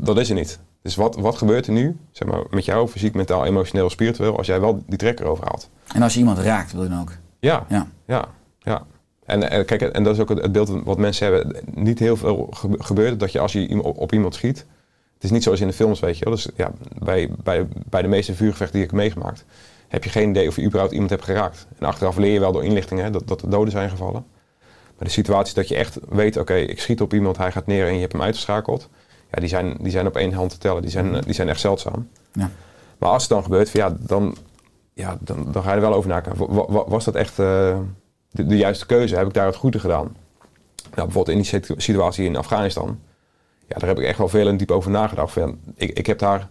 [0.00, 0.58] dat is er niet.
[0.82, 4.46] Dus wat, wat gebeurt er nu zeg maar, met jou, fysiek, mentaal, emotioneel, spiritueel, als
[4.46, 5.70] jij wel die trekker overhaalt?
[5.94, 7.12] En als je iemand raakt, wil je dan ook.
[7.40, 7.88] Ja, Ja.
[8.06, 8.24] ja,
[8.58, 8.86] ja.
[9.24, 11.56] En eh, kijk, en dat is ook het het beeld wat mensen hebben.
[11.74, 14.58] Niet heel veel gebe- gebeurt dat je als je op, op iemand schiet.
[15.14, 16.34] Het is niet zoals in de films, weet je wel.
[16.34, 19.44] Dus ja, bij, bij, bij de meeste vuurgevechten die ik heb meegemaakt,
[19.88, 21.66] heb je geen idee of je überhaupt iemand hebt geraakt.
[21.78, 24.24] En achteraf leer je wel door inlichtingen dat, dat er doden zijn gevallen.
[24.98, 27.86] Maar de situaties dat je echt weet, oké, ik schiet op iemand, hij gaat neer
[27.86, 28.88] en je hebt hem uitgeschakeld.
[29.30, 30.82] Ja, die zijn, die zijn op één hand te tellen.
[30.82, 32.08] Die zijn, eh, die zijn echt zeldzaam.
[32.32, 32.50] Ja.
[32.98, 34.36] Maar als het dan gebeurt, ja, dan,
[34.94, 36.54] ja, dan, dan ga je er wel over nadenken.
[36.54, 37.78] Wa- wa- Was dat echt eh,
[38.30, 39.16] de, de juiste keuze?
[39.16, 40.16] Heb ik daar het goede gedaan?
[40.94, 42.98] Nou, bijvoorbeeld in die situ- situatie in Afghanistan.
[43.66, 45.32] Ja, daar heb ik echt wel veel en diep over nagedacht.
[45.32, 46.48] Van, ja, ik, ik heb daar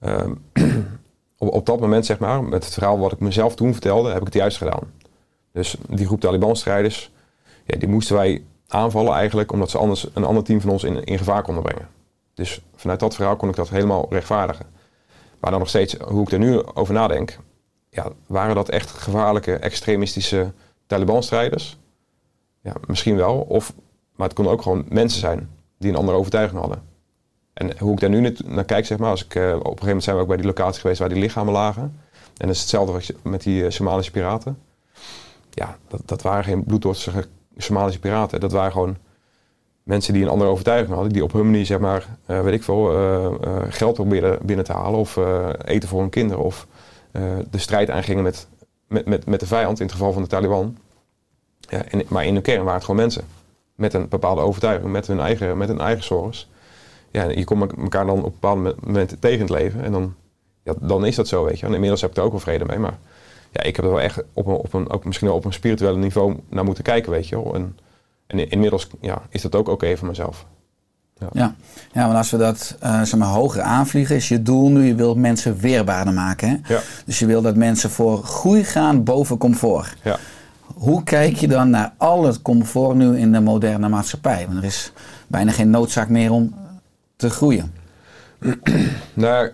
[0.00, 0.32] ehm,
[1.38, 4.18] op, op dat moment, zeg maar, met het verhaal wat ik mezelf toen vertelde, heb
[4.18, 4.82] ik het juist gedaan.
[5.52, 7.12] Dus die groep Taliban-strijders,
[7.64, 11.18] ja, die moesten wij aanvallen eigenlijk, omdat ze anders een ander team van ons in,
[11.18, 11.88] gevaar konden brengen.
[12.34, 14.66] Dus vanuit dat verhaal kon ik dat helemaal rechtvaardigen.
[15.40, 17.38] Maar dan nog steeds, hoe ik er nu over nadenk,
[17.90, 20.52] ja, waren dat echt gevaarlijke, extremistische
[20.86, 21.78] Taliban-strijders?
[22.60, 23.40] Ja, misschien wel.
[23.40, 23.72] Of,
[24.16, 26.82] maar het konden ook gewoon mensen zijn die een andere overtuiging hadden.
[27.52, 29.86] En hoe ik daar nu naar kijk, zeg maar, als ik, eh, op een gegeven
[29.86, 31.82] moment zijn we ook bij die locatie geweest waar die lichamen lagen.
[32.36, 34.58] En dat is hetzelfde met die eh, Somalische piraten.
[35.50, 37.26] Ja, dat, dat waren geen bloeddorstige
[37.56, 38.40] Somalische piraten.
[38.40, 38.96] Dat waren gewoon
[39.86, 41.12] mensen die een andere overtuiging hadden.
[41.12, 44.64] Die op hun manier, zeg maar, eh, weet ik veel, eh, eh, geld probeerden binnen
[44.64, 45.00] te halen.
[45.00, 45.18] Of
[45.64, 46.44] eten voor hun kinderen.
[46.44, 46.66] Of
[47.50, 48.48] de strijd aangingen met,
[48.88, 50.76] met, met, met de vijand, in het geval van de Taliban.
[51.60, 53.24] Ja, en, maar in de kern waren het gewoon mensen.
[53.74, 56.46] Met een bepaalde overtuiging, met hun eigen, met hun eigen zorgen.
[57.10, 59.84] Ja, je komt elkaar dan op bepaalde momenten tegen in het leven.
[59.84, 60.14] En dan,
[60.62, 61.66] ja, dan is dat zo, weet je.
[61.66, 62.78] En inmiddels heb ik er ook wel vrede mee.
[62.78, 62.98] Maar
[63.50, 65.52] ja, ik heb er wel echt op een, op een, ook misschien wel op een
[65.52, 67.54] spirituele niveau naar moeten kijken, weet je wel.
[67.54, 67.78] En,
[68.26, 70.46] en inmiddels ja, is dat ook oké voor mezelf.
[71.32, 71.54] Ja,
[71.92, 74.94] ja want als we dat eh, zeg maar, hoger aanvliegen, is je doel nu, je
[74.94, 76.48] wilt mensen weerbaarder maken.
[76.48, 76.74] Hè?
[76.74, 76.80] Ja.
[77.04, 79.96] Dus je wil dat mensen voor groei gaan boven comfort.
[80.02, 80.18] Ja.
[80.74, 84.46] Hoe kijk je dan naar al het comfort nu in de moderne maatschappij?
[84.46, 84.92] Want er is
[85.26, 86.54] bijna geen noodzaak meer om
[87.16, 87.72] te groeien.
[89.14, 89.50] Nou,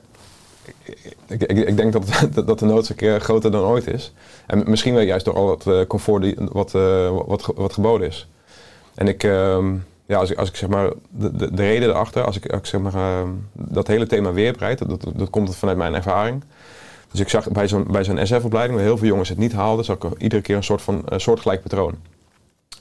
[1.33, 4.12] ik, ik, denk dat, dat, dat de noodzaak eh, groter dan ooit is.
[4.47, 8.07] En misschien wel juist door al het eh, comfort die, wat, eh, wat, wat geboden
[8.07, 8.29] is.
[8.95, 9.75] En ik, ehm,
[10.07, 12.61] ja, als ik, als ik zeg maar, de, de, de reden erachter, als ik, als
[12.61, 16.45] ik zeg maar, ehm, dat hele thema weerbaarheid, dat, dat, dat komt vanuit mijn ervaring.
[17.11, 19.85] Dus ik zag bij zo'n, bij zo'n SF-opleiding, waar heel veel jongens het niet haalden,
[19.85, 21.95] zag ik iedere keer een soort van eh, soortgelijk patroon.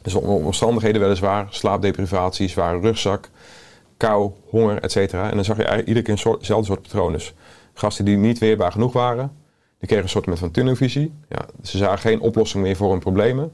[0.01, 3.29] Dus om, om omstandigheden weliswaar, slaapdeprivatie, zware rugzak,
[3.97, 5.29] kou, honger, et cetera.
[5.29, 6.91] En dan zag je iedere keer een soort, soort.
[7.11, 7.33] Dus
[7.81, 9.31] gasten die niet weerbaar genoeg waren,
[9.77, 11.13] die kregen een soort van tunnelvisie.
[11.29, 13.51] Ja, ze zagen geen oplossing meer voor hun problemen.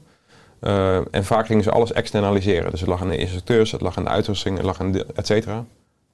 [0.60, 2.70] Eh, en vaak gingen ze alles externaliseren.
[2.70, 5.26] Dus het lag aan de instructeurs, het lag aan de uitrusting, het lag aan et
[5.26, 5.64] cetera.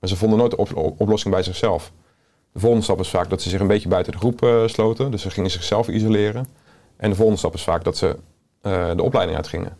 [0.00, 1.92] Maar ze vonden nooit de op- op- oplossing bij zichzelf.
[2.52, 5.10] De volgende stap is vaak dat ze zich een beetje buiten de groep eh, sloten.
[5.10, 6.46] Dus ze gingen zichzelf isoleren.
[6.96, 8.16] En de volgende stap is vaak dat ze
[8.60, 9.76] eh, de opleiding uitgingen.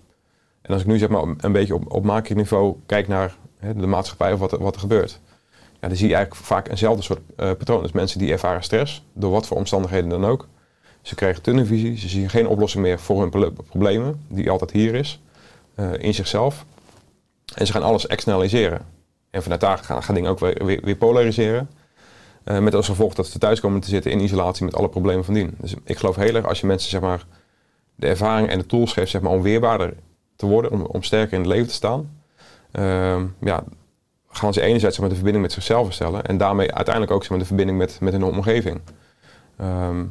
[0.63, 3.87] En als ik nu zeg maar een beetje op, op macroniveau kijk naar hè, de
[3.87, 5.21] maatschappij of wat, wat er gebeurt.
[5.85, 7.83] Ja, dan zie je eigenlijk vaak eenzelfde soort eh, patroon.
[7.83, 10.49] Dus mensen die ervaren stress, door wat voor omstandigheden dan ook.
[11.03, 14.95] Ze krijgen tunnelvisie, ze zien geen oplossing meer voor hun pro- problemen, die altijd hier
[14.95, 15.21] is,
[15.75, 16.65] eh, in zichzelf.
[17.55, 18.81] En ze gaan alles externaliseren.
[19.31, 21.71] En vanuit daar gaan, gaan dingen ook weer, weer, polariseren.
[22.45, 25.25] Eh, met als gevolg dat ze thuis komen te zitten in isolatie met alle problemen
[25.25, 25.55] van dien.
[25.59, 27.27] Dus ik geloof heel erg als je mensen zeg maar,
[27.95, 29.95] de ervaring en de tools geeft zeg maar, om weerbaarder
[30.37, 32.23] te worden, om, om sterker in het leven te staan.
[32.73, 33.65] ehm, ja,
[34.37, 37.79] gaan ze enerzijds maar, de verbinding met zichzelf herstellen en daarmee uiteindelijk ook de verbinding
[37.79, 38.81] met, met hun omgeving.
[39.57, 40.05] Ehm,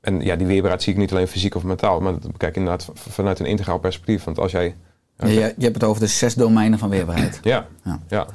[0.00, 2.88] en ja, die weerbaarheid zie ik niet alleen fysiek of mentaal, maar dat bekijk inderdaad
[2.94, 4.24] vanuit een integraal perspectief.
[4.24, 4.76] Want als jij.
[5.16, 7.38] Je, je hebt het over de zes domeinen van weerbaarheid.
[7.42, 8.00] Ja, Ja.
[8.08, 8.26] ja.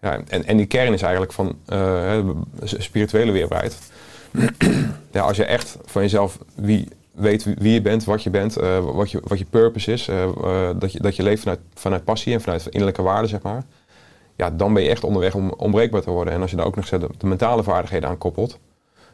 [0.00, 0.20] ja.
[0.28, 2.28] en, en die kern is eigenlijk van eh,
[2.64, 3.78] spirituele weerbaarheid.
[5.12, 8.84] ja, als je echt van jezelf wie, weet wie, je bent, wat je bent, eh,
[8.84, 12.32] wat, je, wat je purpose is, eh, dat, je, dat je leeft vanuit, vanuit passie
[12.32, 13.64] en vanuit innerlijke waarden, zeg maar.
[14.40, 16.34] Ja, dan ben je echt onderweg om onbreekbaar te worden.
[16.34, 18.58] En als je daar ook nog de, mentale vaardigheden aan koppelt,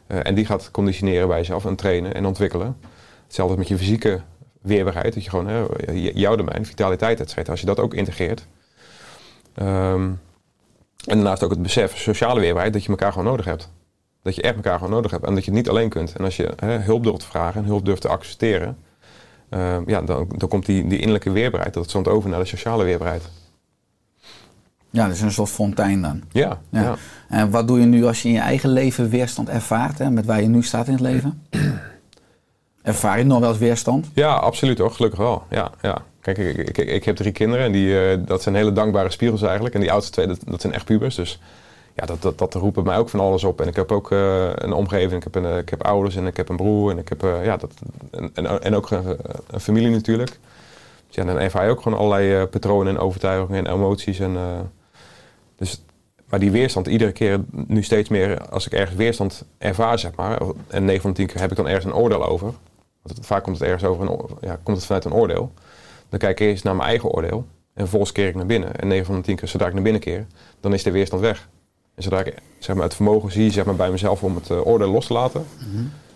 [0.07, 2.77] eh, en die gaat conditioneren bij jezelf en trainen en ontwikkelen.
[3.23, 4.21] Hetzelfde met je fysieke
[4.61, 5.65] weerbaarheid, dat je gewoon hè,
[6.13, 8.47] jouw domein, vitaliteit, et als je dat ook integreert.
[9.53, 10.03] Ehm,
[11.05, 13.71] en daarnaast ook het besef, sociale weerbaarheid, dat je elkaar gewoon nodig hebt.
[14.21, 16.15] Dat je echt elkaar gewoon nodig hebt en dat je het niet alleen kunt.
[16.15, 18.77] En als je hè, hulp durft te vragen en hulp durft te accepteren,
[19.49, 22.83] ehm, ja, dan, dan komt die, die innerlijke weerbaarheid, dat stond over naar de sociale
[22.83, 23.29] weerbaarheid.
[24.89, 26.21] Ja, dat is een soort fontein dan.
[26.31, 26.81] Ja, Ja.
[26.81, 26.95] ja.
[27.29, 30.25] En wat doe je nu als je in je eigen leven weerstand ervaart, hè, met
[30.25, 31.41] waar je nu staat in het leven?
[32.81, 34.07] Ervaar je nog wel eens weerstand?
[34.13, 34.91] Ja, absoluut hoor.
[34.91, 35.43] Gelukkig wel.
[35.49, 36.01] Ja, ja.
[36.21, 39.09] Kijk, ik, ik, ik, ik heb drie kinderen en die, eh, dat zijn hele dankbare
[39.09, 39.75] spiegels eigenlijk.
[39.75, 41.15] En die oudste twee, dat, dat zijn echt pubers.
[41.15, 41.39] Dus
[41.95, 43.61] ja, dat, dat, dat roept mij ook van alles op.
[43.61, 46.25] En ik heb ook eh, een omgeving, ik heb, een, eh, ik heb ouders en
[46.25, 46.91] ik heb een broer.
[46.91, 47.73] En, ik heb, ja, dat,
[48.11, 50.39] en, en, en ook een, een familie natuurlijk.
[51.07, 54.19] Dus ja, dan ervaar je ook gewoon allerlei patronen en overtuigingen en emoties.
[54.19, 54.37] En,
[55.57, 55.81] dus,
[56.29, 60.41] maar die weerstand, iedere keer nu steeds meer, als ik ergens weerstand ervaar, zeg maar.
[60.67, 62.53] En 9 van de 10 keer heb ik dan ergens een oordeel over.
[63.01, 65.51] Want het- vaak komt het ergens over, een, ja, komt het vanuit een oordeel.
[66.09, 67.45] dan kijk ik eerst naar mijn eigen oordeel.
[67.73, 68.75] En vervolgens keer ik naar binnen.
[68.75, 70.25] En 9 van de 10 keer, zodra ik naar binnen keer,
[70.59, 71.47] dan is de weerstand weg.
[71.95, 74.67] En zodra ik zeg maar, het vermogen zie zeg maar, bij mezelf om het eh,
[74.67, 75.45] oordeel los te laten.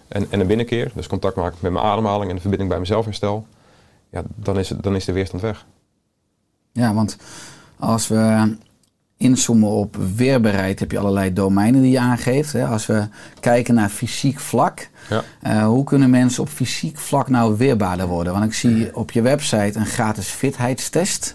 [0.07, 2.79] en, en naar binnen keer, dus contact maken met mijn ademhaling en de verbinding bij
[2.79, 3.45] mezelf herstel.
[4.09, 5.65] Ja, dan is, het, dan is de weerstand weg.
[6.71, 7.17] Ja, want
[7.79, 8.55] als we
[9.21, 12.53] inzoomen op weerbaarheid heb je allerlei domeinen die je aangeeft.
[12.53, 12.65] Hè.
[12.65, 13.07] Als we
[13.39, 15.23] kijken naar fysiek vlak, Ja.
[15.41, 18.33] eh, hoe kunnen mensen op fysiek vlak nou weerbaarder worden?
[18.33, 21.33] Want ik zie op je website een gratis fitheidstest.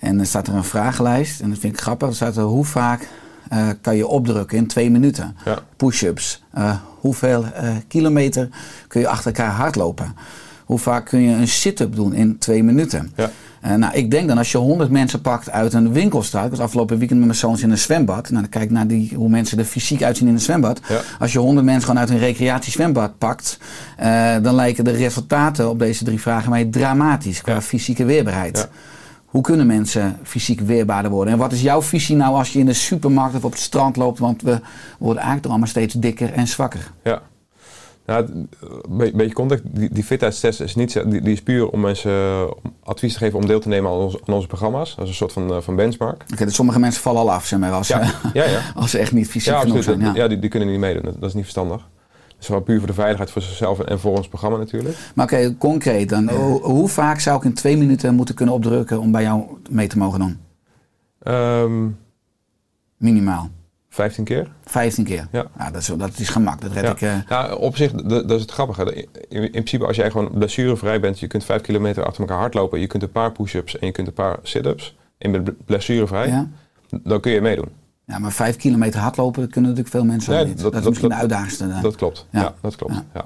[0.00, 1.40] En dan staat er een vragenlijst.
[1.40, 2.08] En dat vind ik grappig.
[2.08, 3.08] Er staat er hoe vaak
[3.48, 5.36] eh, kan je opdrukken in twee minuten?
[5.44, 5.58] Ja.
[5.76, 6.42] Push-ups.
[6.52, 7.44] Eh, hoeveel
[7.88, 8.48] kilometer
[8.88, 10.14] kun je achter elkaar hardlopen?
[10.64, 13.12] Hoe vaak kun je een sit-up doen in twee minuten?
[13.16, 13.30] Ja.
[13.64, 16.44] Eh, nou, ik denk dan als je 100 mensen pakt uit een winkelstraat.
[16.44, 18.30] Ik was afgelopen weekend met mijn zoons in een zwembad.
[18.30, 20.80] Nou, dan kijk naar die, hoe mensen er fysiek uitzien in een zwembad.
[20.88, 21.00] Ja.
[21.18, 23.58] Als je 100 mensen gewoon uit een recreatiezwembad pakt.
[23.96, 28.58] eh, dan lijken de resultaten op deze drie vragen mij dramatisch qua fysieke weerbaarheid.
[28.58, 28.68] Ja.
[29.24, 31.32] Hoe kunnen mensen fysiek weerbaarder worden?
[31.32, 33.96] En wat is jouw visie nou als je in de supermarkt of op het strand
[33.96, 34.18] loopt?
[34.18, 34.60] Want we
[34.98, 36.90] worden eigenlijk toch allemaal steeds dikker en zwakker.
[37.04, 37.22] Ja.
[38.06, 42.10] Nou, een beetje- context, die, die fitheidstest is niet, die, die is puur om mensen
[42.12, 42.42] eh,
[42.82, 44.94] advies te geven om deel te nemen aan, ons- aan onze programma's.
[44.94, 46.24] Dat is een soort van, eh, van benchmark.
[46.32, 48.60] Oké, dus sommige mensen vallen al af, zeg maar, als, Ja, ze, ja, ja.
[48.80, 50.00] als ze echt niet fysiek Ja, genoeg zijn.
[50.00, 50.12] Ja.
[50.14, 50.28] Ja.
[50.28, 51.02] die, die kunnen niet meedoen.
[51.02, 51.88] Dat, dat is niet verstandig.
[52.38, 54.96] Dus wel puur voor de veiligheid voor zichzelf en voor ons programma natuurlijk.
[55.14, 56.28] Maar oké, concreet dan.
[56.30, 59.86] Hoe, hoe vaak zou ik in twee minuten moeten kunnen opdrukken om bij jou mee
[59.86, 60.38] te mogen doen?
[61.22, 61.86] Ehm
[62.96, 63.48] Minimaal.
[63.94, 64.48] 15 keer.
[64.64, 65.28] 15 keer.
[65.32, 65.44] Ja.
[65.58, 66.60] Nou, dat, is, dat is gemak.
[66.60, 66.90] Dat red Ja.
[66.90, 67.00] ik.
[67.00, 68.94] eh, Nou, op zich, dat, dat is het grappige.
[69.28, 72.80] In, in principe, als jij gewoon blessurevrij bent, je kunt 5 kilometer achter elkaar hardlopen,
[72.80, 74.96] je kunt een paar push-ups en je kunt een paar sit-ups.
[75.18, 76.48] En je bent blessurevrij, ja?
[77.02, 77.68] dan kun je meedoen.
[78.06, 80.60] ja, maar 5 kilometer hardlopen dat kunnen natuurlijk veel mensen Nee, niet.
[80.60, 81.64] Dat, dat- is misschien dat- de uitdagingste.
[81.64, 81.82] eh.
[81.82, 82.26] Dat klopt.
[82.30, 82.40] Ja.
[82.40, 82.92] Ja, dat klopt.
[82.94, 83.04] Ja.
[83.14, 83.24] Ja.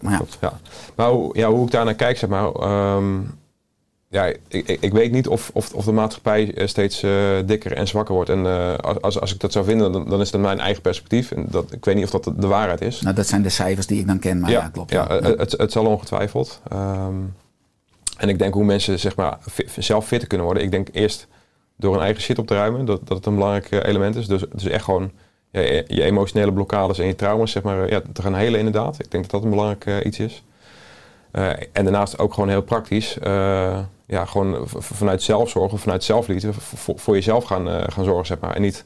[0.00, 0.16] maar ja.
[0.16, 0.52] Klopt, ja.
[0.96, 2.52] Maar hoe, ja, hoe ik daar naar kijk, zeg maar.
[2.52, 3.20] ehm,
[4.14, 7.12] ja, ik, ik, ik weet niet of, of, of de maatschappij eh, steeds eh,
[7.46, 8.30] dikker en zwakker wordt.
[8.30, 11.30] En eh, als, als ik dat zou vinden, dan, dan is dat mijn eigen perspectief.
[11.30, 13.00] En dat, ik weet niet of dat de, waarheid is.
[13.00, 14.90] Nou, dat zijn de cijfers die ik dan ken, maar ja, klopt.
[14.90, 16.60] Ja, Het, het zal ongetwijfeld.
[16.68, 17.14] Ehm,
[18.18, 19.38] en ik denk hoe mensen zeg maar,
[19.78, 20.64] zelf fitter kunnen worden.
[20.64, 21.26] Ik denk eerst
[21.76, 24.26] door een eigen shit op te ruimen, dat, dat het een belangrijk element is.
[24.26, 25.10] Dus, dus echt gewoon
[25.50, 28.94] ja, je, emotionele blokkades en je trauma's zeg maar, ja, te gaan helen inderdaad.
[28.98, 30.42] Ik denk dat dat een belangrijk iets is.
[31.72, 33.18] En daarnaast ook gewoon heel praktisch.
[34.06, 38.26] Ja, gewoon vanuit zelfzorg of vanuit zelfliefde voor, voor jezelf gaan, eh, gaan zorgen.
[38.26, 38.54] Zeg maar.
[38.54, 38.84] En niet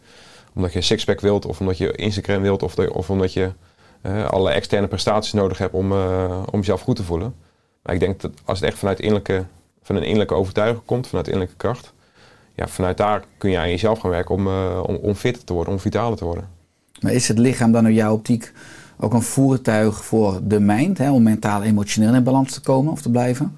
[0.54, 3.52] omdat je een sixpack wilt of omdat je Instagram wilt of, de- of omdat je
[4.00, 7.34] eh, alle externe prestaties nodig hebt om, eh, om jezelf goed te voelen.
[7.82, 9.44] Maar ik denk dat als het echt vanuit innerlijke,
[9.82, 11.92] van een innerlijke overtuiging komt, vanuit innerlijke kracht,
[12.54, 14.46] ja, vanuit daar kun je aan jezelf gaan werken om,
[14.82, 16.48] om, om fitter te worden, om vitaler te worden.
[17.00, 18.52] Maar is het lichaam dan in jouw optiek
[19.00, 23.02] ook een voertuig voor de mind, hè, om mentaal emotioneel in balans te komen of
[23.02, 23.56] te blijven?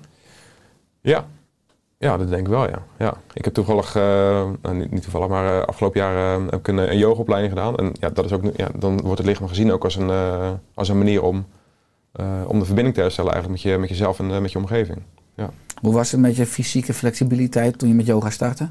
[1.00, 1.26] Ja.
[2.02, 2.82] Ja, dat denk ik wel, ja.
[2.98, 3.14] ja.
[3.32, 4.02] Ik heb toevallig, eh,
[4.62, 7.76] nou, niet, toevallig, maar eh, afgelopen jaar eh, heb ik een, een yogaopleiding gedaan.
[7.76, 10.10] En ja, dat is ook, ja, dan wordt het lichaam gezien ook als een,
[10.74, 11.46] als een manier om,
[12.46, 14.98] om de verbinding te herstellen eigenlijk met, je, met jezelf en met je omgeving.
[15.34, 15.50] Ja.
[15.80, 18.68] Hoe was het met je fysieke flexibiliteit toen je met yoga startte?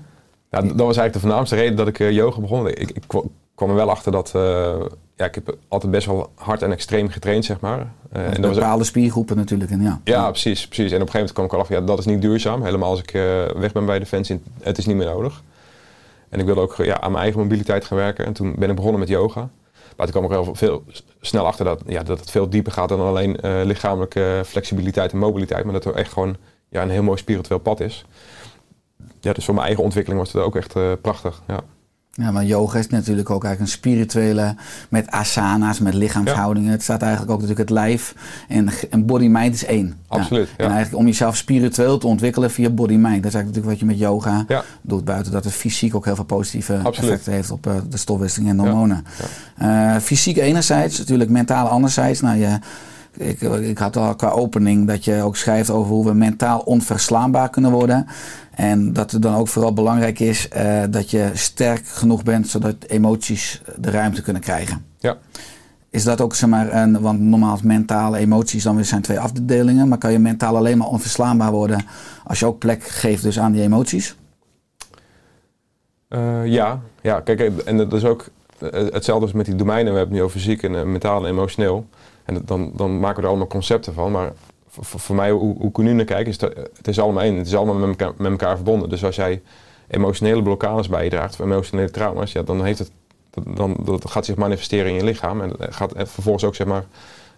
[0.52, 2.68] Ja, dat was eigenlijk de voornaamste reden dat ik eh, yoga begon.
[2.68, 3.22] Ik, ik kwa-
[3.56, 4.76] kwam er wel achter dat, eh,
[5.16, 7.92] ja, ik heb altijd best wel hard en extreem getraind, zeg maar.
[8.12, 9.72] Eh, en dat bepaalde spiergroepen natuurlijk.
[9.72, 10.02] En ja.
[10.04, 10.92] Ja, precies, precies.
[10.92, 12.64] En op een gegeven moment kwam ik al af, ja, dat is niet duurzaam.
[12.64, 13.12] Helemaal als ik
[13.58, 15.44] weg ben bij Defensie, het is niet meer nodig.
[16.30, 18.26] En ik wilde ook ja, aan mijn eigen mobiliteit gaan werken.
[18.26, 19.50] En toen ben ik begonnen met yoga.
[19.98, 20.84] Maar toen kwam ik heel veel
[21.22, 25.64] snel achter dat, ja, dat het veel dieper gaat dan alleen lichamelijke flexibiliteit en mobiliteit.
[25.64, 26.36] Maar dat er echt gewoon
[26.70, 28.06] ja, een heel mooi spiritueel pad is.
[29.20, 31.42] Ja, dus voor mijn eigen ontwikkeling was het ook echt eh, prachtig.
[31.48, 31.60] Ja.
[32.22, 34.56] Ja, maar yoga is natuurlijk ook eigenlijk een spirituele,
[34.90, 36.72] met asana's, met lichaamshoudingen.
[36.72, 38.16] Het staat eigenlijk ook natuurlijk het lijf
[38.48, 39.98] en, en body-mind is één.
[40.08, 40.64] Absoluut, ja.
[40.64, 43.24] En eigenlijk om jezelf spiritueel te ontwikkelen via body-mind.
[43.24, 46.16] Dat is eigenlijk natuurlijk wat je met yoga doet, buiten dat het fysiek ook heel
[46.16, 47.10] veel positieve Absoluut.
[47.10, 49.06] effecten heeft op eh, de stofwisseling en hormonen.
[49.58, 52.22] Eh, fysiek enerzijds, natuurlijk mentaal anderzijds.
[52.22, 52.60] Nou, je,
[53.18, 57.50] ik, ik had al qua opening dat je ook schrijft over hoe we mentaal onverslaanbaar
[57.50, 58.08] kunnen worden.
[58.60, 62.76] En dat het dan ook vooral belangrijk is eh, dat je sterk genoeg bent zodat
[62.88, 64.86] emoties de ruimte kunnen krijgen.
[64.98, 65.18] Ja.
[65.90, 69.20] Is dat ook, zeg maar, een, want normaal is mentale emoties dan weer zijn twee
[69.20, 71.86] afdelingen, maar kan je mentaal alleen maar onverslaanbaar worden
[72.26, 74.16] als je ook plek geeft dus aan die emoties?
[76.08, 79.92] Eh, ja, ja, kijk, en dat is ook eh, hetzelfde als met die domeinen.
[79.94, 81.86] We hebben het nu over fysiek en mentaal en emotioneel.
[82.26, 84.12] En dat- dan, dan maken we er allemaal concepten van.
[84.12, 84.32] Maar
[84.70, 87.38] voor, voor- mij, hoe, hoe ik nu naar kijk, is het is allemaal één.
[87.38, 88.90] Het is allemaal met elkaar, met elkaar verbonden.
[88.90, 89.42] Dus als jij
[89.88, 92.92] emotionele blokkades bij je draagt, of emotionele trauma's, ja, dan, heeft het,
[93.54, 95.42] dan, dat gaat zich manifesteren in je lichaam.
[95.42, 96.86] En gaat vervolgens ook zeg maar,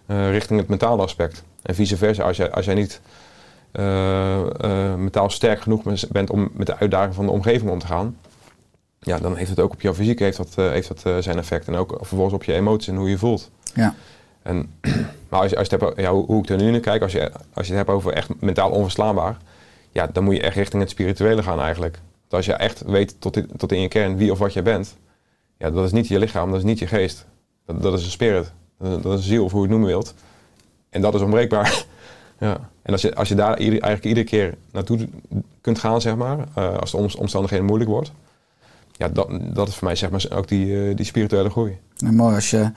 [0.06, 1.42] eh, richting het mentale aspect.
[1.62, 3.00] En vice versa, als jij, als jij niet
[3.72, 8.16] eh, mentaal sterk genoeg bent om met de uitdaging van de omgeving om te gaan,
[8.98, 11.68] ja, dan heeft het ook op jouw fysiek heeft dat, heeft dat, zijn effect.
[11.68, 13.50] En ook vervolgens op je emoties en hoe je je voelt.
[13.74, 13.94] Ja.
[14.42, 14.70] En,
[15.28, 17.30] maar als als je hebt, ja, hoe, hoe ik er nu naar kijk, als je,
[17.54, 19.36] als je het hebt over echt mentaal onverslaanbaar,
[19.90, 21.98] ja, dan moet je echt richting het spirituele gaan eigenlijk.
[22.28, 24.96] Als je echt weet tot, in- tot in je kern wie of wat jij bent,
[25.58, 27.26] ja, dat is niet je lichaam, dat is niet je geest.
[27.66, 30.14] Dat, dat is een spirit, dat, is een ziel, of hoe je het noemen wilt.
[30.90, 31.84] En dat is onbreekbaar.
[32.38, 32.70] ja.
[32.82, 35.08] En als je, als je daar eigenlijk iedere keer naartoe
[35.60, 38.12] kunt gaan, zeg maar, eh, als de om- omstandigheden moeilijk wordt,
[39.02, 41.78] ja, dat, dat is voor mij zeg maar ook die, eh, die spirituele groei.
[41.96, 42.70] Nou, mooi als je,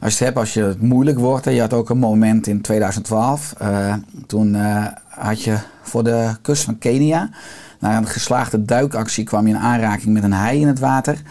[0.00, 1.44] als je het hebt, als je het moeilijk wordt.
[1.44, 1.50] Hè.
[1.50, 3.54] Je had ook een moment in 2012.
[3.58, 3.94] eh,
[4.26, 7.30] toen eh, had je voor de kust van Kenia.
[7.78, 11.22] Na een geslaagde duikactie kwam je in aanraking met een haai in het water.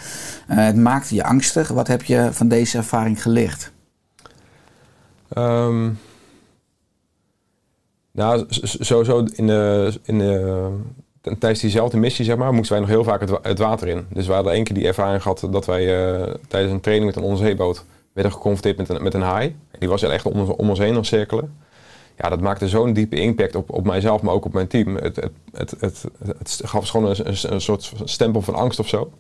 [0.47, 1.67] Het maakte je angstig.
[1.67, 3.71] Wat heb je van deze ervaring geleerd?
[5.29, 5.89] Ehm,
[8.12, 10.69] nou, sowieso in de, in de,
[11.21, 14.05] tijdens diezelfde missie, zeg maar, moesten wij nog heel vaak het, wa- het water in.
[14.10, 17.15] Dus we hadden één keer die ervaring gehad dat wij eh, tijdens een training met
[17.19, 19.55] een onderzeeboot werden geconfronteerd met een, met een haai.
[19.79, 21.58] Die was echt om, ons- om ons heen het cirkelen.
[22.17, 24.95] Ja, dat maakte zo'n diepe impact op, op mijzelf, maar ook op mijn team.
[24.95, 26.03] Het, het, het,
[26.38, 29.12] het, gaf gewoon een, soort stempel van angst of zo.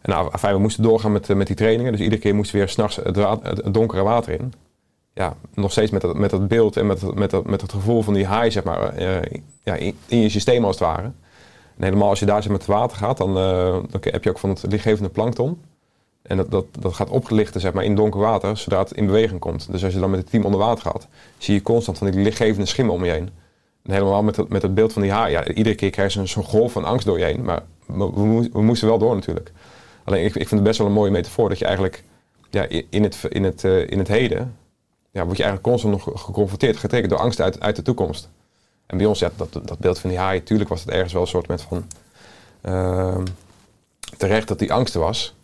[0.00, 1.92] En nou, we moesten doorgaan met, eh, met die trainingen.
[1.92, 4.52] Dus iedere keer moesten we weer s'nachts het, het donkere water in
[5.12, 8.02] ja, nog steeds met dat, met dat beeld en met, met, dat, met het gevoel
[8.02, 11.12] van die haai, zeg maar, eh, ja, in, in je systeem als het ware.
[11.76, 14.30] En helemaal als je daar zeg, met het water gaat, dan, eh, dan heb je
[14.30, 15.60] ook van het lichtgevende plankton.
[16.22, 19.40] En dat, dat, dat gaat opgelichten zeg maar, in donker water, zodra het in beweging
[19.40, 19.72] komt.
[19.72, 22.22] Dus als je dan met het team onder water gaat, zie je constant van die
[22.22, 23.30] lichtgevende schimmen om je heen.
[23.82, 25.32] En helemaal met het, met het beeld van die haai.
[25.32, 27.42] Ja, iedere keer krijg je zo'n golf van angst door je heen.
[27.42, 29.52] Maar we, we, moes- we moesten wel door natuurlijk.
[30.04, 32.04] Alleen ik, ik vind het best wel een mooie metafoor dat je eigenlijk
[32.50, 34.56] ja, in, in het, in, het, eh, in het heden
[35.10, 38.28] ja, word je eigenlijk constant nog geconfronteerd, getrokken door angst uit, uit de toekomst.
[38.86, 41.22] En bij ons, ja, dat, dat beeld van die haai, tuurlijk was het ergens wel
[41.22, 41.84] een soort met van
[42.60, 43.24] ehm,
[44.16, 45.34] terecht dat die angst er was.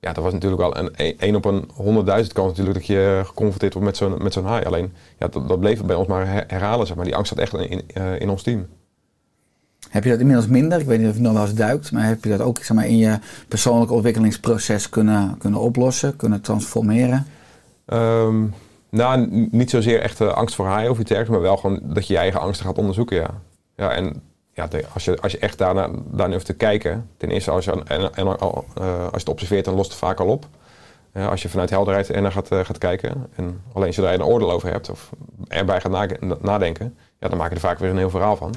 [0.00, 3.72] Ja, dat was natuurlijk wel een 1 op een honderdduizend kans natuurlijk dat je geconfronteerd
[3.72, 4.64] wordt met zo'n met zo'n haai.
[4.64, 7.04] Alleen, ja, dat, dat bleef bij ons maar her- herhalen, zeg maar.
[7.04, 8.66] Die angst zat echt in, in, eh, in ons team.
[9.88, 10.80] Heb je dat inmiddels minder?
[10.80, 11.92] Ik weet niet of je nog wel eens duikt.
[11.92, 16.16] Maar heb je dat ook zeg maar, in je persoonlijke ontwikkelingsproces kunnen, kunnen oplossen?
[16.16, 17.26] Kunnen transformeren?
[17.84, 18.44] Ehm,
[18.92, 22.06] nou, niet zozeer echt eh, angst voor haaien of iets dergelijks, maar wel gewoon dat
[22.06, 23.40] je je eigen angsten gaat onderzoeken, ja.
[23.76, 27.50] Ja, en ja, als, je, als je echt daarna, daarna hoeft te kijken, ten eerste
[27.50, 28.62] als je, en, en, eh, als
[29.12, 30.46] je het observeert, dan lost het vaak al op.
[31.12, 34.24] Als je vanuit helderheid er naar gaat, eh, gaat kijken en alleen zodra je een
[34.24, 35.10] oordeel over hebt of
[35.48, 38.54] erbij gaat na- nadenken, ja, dan maak je er vaak weer een heel verhaal van.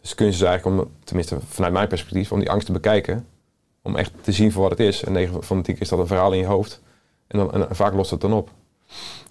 [0.00, 3.26] Dus de kunst is eigenlijk om, tenminste vanuit mijn perspectief, om die angst te bekijken,
[3.82, 5.04] om echt te zien voor wat het is.
[5.04, 6.80] En 9 van de 10 keer is dat een verhaal in je hoofd.
[7.26, 8.50] En, dan, en vaak lost het dan op.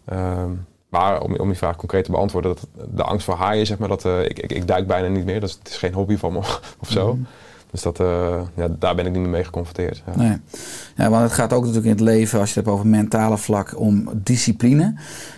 [0.05, 0.49] Ehm,
[0.89, 3.87] maar om, om die vraag concreet te beantwoorden, dat de angst voor haaien, zeg maar,
[3.87, 5.39] dat, eh, ik, ik, ik duik bijna niet meer.
[5.39, 6.39] Dat is, het is geen hobby van me
[6.79, 7.17] of zo.
[7.71, 10.03] Dus dat, eh, ja, daar ben ik niet meer mee geconfronteerd.
[10.05, 10.15] Ja.
[10.15, 10.37] Nee.
[10.95, 13.37] Ja, want het gaat ook natuurlijk in het leven, als je het hebt over mentale
[13.37, 14.95] vlak, om discipline.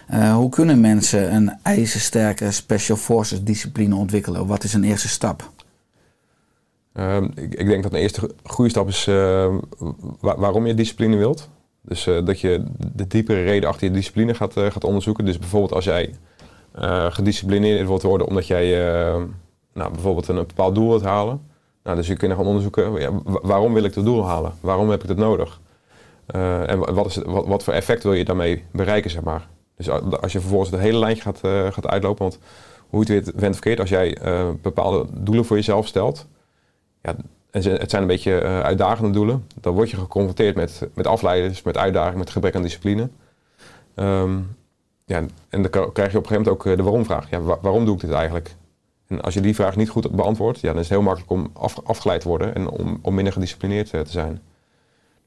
[0.08, 4.48] Eh, hoe kunnen mensen een ijzersterke Special Forces discipline ontwikkelen?
[4.48, 5.52] Wat is een eerste stap?
[6.94, 9.06] Ehm, ik, ik denk dat een eerste goede stap is
[10.20, 11.50] wa- waarom je discipline wilt.
[11.88, 15.26] Dus eh, dat je de diepere reden achter je discipline gaat, eh, gaat onderzoeken.
[15.26, 16.14] Dus bijvoorbeeld als jij
[16.72, 18.70] eh, gedisciplineerd wilt worden omdat jij
[19.74, 21.42] nou, bijvoorbeeld een, bepaald doel wilt halen.
[21.84, 24.54] Nou, dus je kunt gaan onderzoeken, waarom wil ik dat doel halen?
[24.62, 25.62] Waarom heb ik dat nodig?
[26.28, 29.48] En wa- wat, is, het- wat, voor effect wil je daarmee bereiken, zeg maar?
[29.78, 29.90] Dus
[30.22, 31.40] als je vervolgens het hele lijntje gaat,
[31.74, 32.40] gaat uitlopen, want
[32.90, 34.18] hoe het weer went verkeerd, als jij
[34.62, 36.28] bepaalde doelen voor jezelf stelt,
[37.02, 37.16] ja,
[37.52, 41.62] en het zijn een beetje eh, uitdagende doelen, dan word je geconfronteerd met, met afleiders,
[41.62, 43.10] met uitdagingen, met gebrek aan discipline.
[43.96, 44.38] Ehm,
[45.06, 47.30] ja, en dan krijg je op een gegeven moment ook eh, de waarom-vraag.
[47.30, 48.56] Ja, wa- waarom doe ik dit eigenlijk?
[49.08, 51.50] En als je die vraag niet goed beantwoordt, ja, dan is het heel makkelijk om
[51.54, 54.42] af, afgeleid te worden en om, om minder gedisciplineerd eh, te zijn.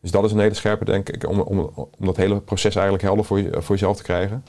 [0.01, 3.05] Dus dat is een hele scherpe, denk ik, om, om, om dat hele proces eigenlijk
[3.05, 4.45] helder voor, je, voor jezelf te krijgen.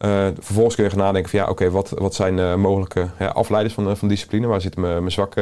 [0.00, 3.26] Eh, vervolgens kun je gaan nadenken van ja, oké, wat, wat zijn eh, mogelijke ja,
[3.26, 4.46] afleiders van, eh, van discipline?
[4.46, 5.40] Waar zitten mijn, mijn, zwakke,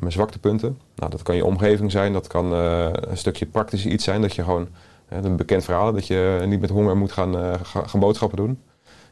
[0.00, 0.78] mijn zwaktepunten?
[0.94, 4.20] Nou, dat kan je omgeving zijn, dat kan een stukje praktisch iets zijn.
[4.20, 4.68] Dat je gewoon,
[5.08, 8.62] een bekend verhaal, dat je niet met honger moet gaan, ga- gaan boodschappen doen.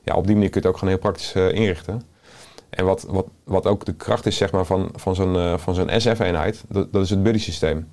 [0.03, 2.03] Ja, op die manier kun je het ook gewoon heel praktisch inrichten.
[2.71, 5.91] En wat, wat, wat ook de kracht is zeg maar, van, van zo'n van zo'n
[6.01, 7.89] SF-eenheid, dat, dat is het buddy-systeem.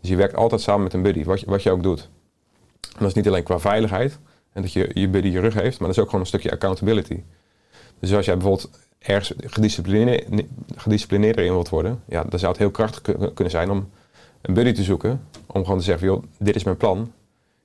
[0.00, 2.08] Dus je werkt altijd samen met een buddy, wat je, wat je ook doet.
[2.80, 4.18] En dat is niet alleen qua veiligheid
[4.58, 6.50] en dat je je buddy je rug heeft, maar dat is ook gewoon een stukje
[6.50, 7.22] accountability.
[8.00, 10.42] Dus als jij bijvoorbeeld ergens gedisciplineerd,
[10.76, 13.88] gedisciplineerder in wilt worden, ja, dan zou het heel krachtig ku- kunnen zijn om
[14.42, 15.20] een buddy te zoeken.
[15.46, 17.12] Om gewoon te zeggen, joh, dit is mijn plan,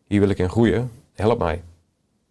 [0.07, 1.61] hier wil ik in groeien, help mij.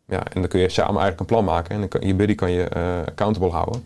[0.06, 2.62] Ja, en dan kun je samen eigenlijk een plan maken en je buddy kan je
[2.64, 3.84] eh, accountable houden.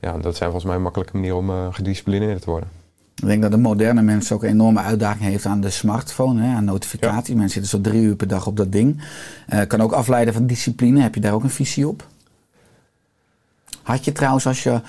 [0.00, 2.68] ja, dat zijn volgens mij makkelijke manieren om eh, gedisciplineerd te worden.
[3.14, 6.54] Ik denk dat de moderne mens ook een enorme uitdaging heeft aan de smartphone, hè,
[6.54, 7.36] aan notificatie.
[7.36, 9.02] Mensen zitten zo drie uur per dag op dat ding.
[9.46, 11.00] Eh, kan ook afleiden van discipline.
[11.00, 12.06] Heb je daar ook een visie op?
[13.84, 14.80] Had je trouwens als je,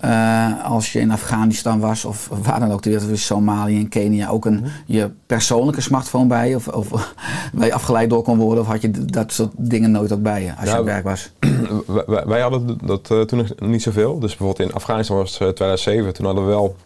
[0.00, 4.28] eh, als je in Afghanistan was of waar dan ook de wereld, Somalië en Kenia,
[4.28, 6.56] ook een, je persoonlijke smartphone bij je?
[6.56, 6.88] Of, of
[7.52, 8.62] waar je afgeleid door kon worden?
[8.62, 11.04] Of had je dat soort dingen nooit ook bij je als je Nou, op werk
[11.04, 11.30] was?
[12.26, 14.18] wij, hadden dat eh, toen nog niet zoveel.
[14.18, 16.14] Dus bijvoorbeeld in Afghanistan was het eh, 2007.
[16.14, 16.76] Toen hadden we wel,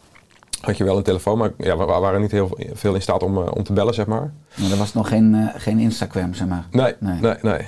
[0.67, 3.37] had je wel een telefoon, maar ja, we, waren niet heel veel in staat om,
[3.39, 4.33] eh, om te bellen, zeg maar.
[4.55, 6.67] Maar er was nog geen, eh, geen Instagram, zeg maar.
[6.71, 7.21] Nee, Nee.
[7.21, 7.67] nee, nee.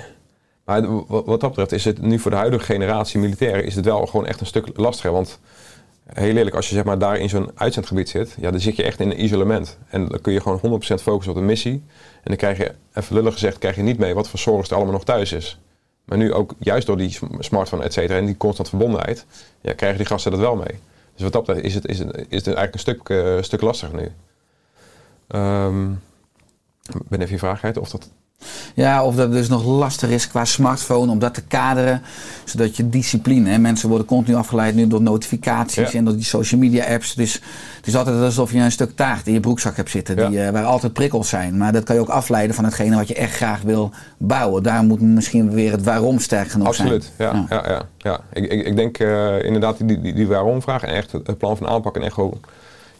[0.65, 4.05] Maar wat, dat betreft is het nu voor de huidige generatie militairen is het wel
[4.05, 5.11] gewoon echt een stuk lastiger.
[5.11, 5.39] Want
[6.13, 8.83] heel eerlijk, als je zeg maar daar in zo'n uitzendgebied zit, ja, dan zit je
[8.83, 9.77] echt in een isolement.
[9.89, 11.83] En dan kun je gewoon 100% focussen op de missie.
[12.13, 14.75] En dan krijg je, even lullig gezegd, krijg je niet mee wat voor zorg er
[14.75, 15.59] allemaal nog thuis is.
[16.05, 19.25] Maar nu ook juist door die sm- smartphone, et cetera, en die constant verbondenheid,
[19.61, 20.79] ja, krijgen die gasten dat wel mee.
[21.17, 23.61] Dus wat dat betreft is het, is het, is het eigenlijk een stuk, eh, stuk
[23.61, 24.05] lastiger nu.
[26.93, 28.09] Ik ben even je vraag of dat
[28.73, 32.01] Ja, of dat het dus nog lastig is qua smartphone om dat te kaderen.
[32.45, 35.97] Zodat je discipline, hè, mensen worden continu afgeleid nu door notificaties Ja.
[35.97, 37.13] en door die social media apps.
[37.15, 37.33] Dus
[37.77, 40.51] het is altijd alsof je een stuk taart in je broekzak hebt zitten, die, eh,
[40.51, 41.57] waar altijd prikkels zijn.
[41.57, 44.63] Maar dat kan je ook afleiden van hetgene wat je echt graag wil bouwen.
[44.63, 47.47] Daar moet misschien weer het waarom sterk genoeg Absoluut, zijn.
[47.49, 47.57] ja.
[47.57, 47.69] ja.
[47.69, 51.37] ja, ja, Ik, ik, ik denk eh, inderdaad die, die, die waarom-vraag en echt het
[51.37, 52.39] plan van aanpak en echt gewoon,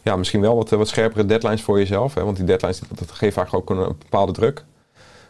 [0.02, 2.14] ja, misschien wel wat, eh, wat scherpere deadlines voor jezelf.
[2.14, 4.64] Hè, want die deadlines dat, dat geeft vaak ook een, een bepaalde druk.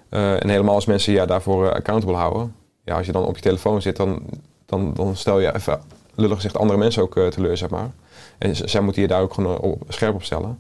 [0.09, 2.55] Eh, en helemaal als mensen ja, daarvoor eh, accountable houden.
[2.85, 4.23] Ja, als je dan op je telefoon zit, dan,
[4.67, 5.81] dan, dan stel je even,
[6.15, 7.91] lullig gezegd, andere mensen ook eh, teleur, zeg maar.
[8.39, 10.59] En zij moeten je daar ook gewoon op, scherp op stellen.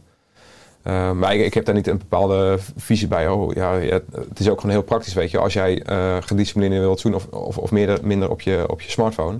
[1.15, 3.29] Maar ik, ik heb daar niet een bepaalde visie bij.
[3.29, 5.39] Oh, ja, het is ook gewoon heel praktisch, weet je.
[5.39, 8.91] Als jij eh gedisciplineerd wilt doen of, of, of meer, minder op je, op je
[8.91, 9.39] smartphone,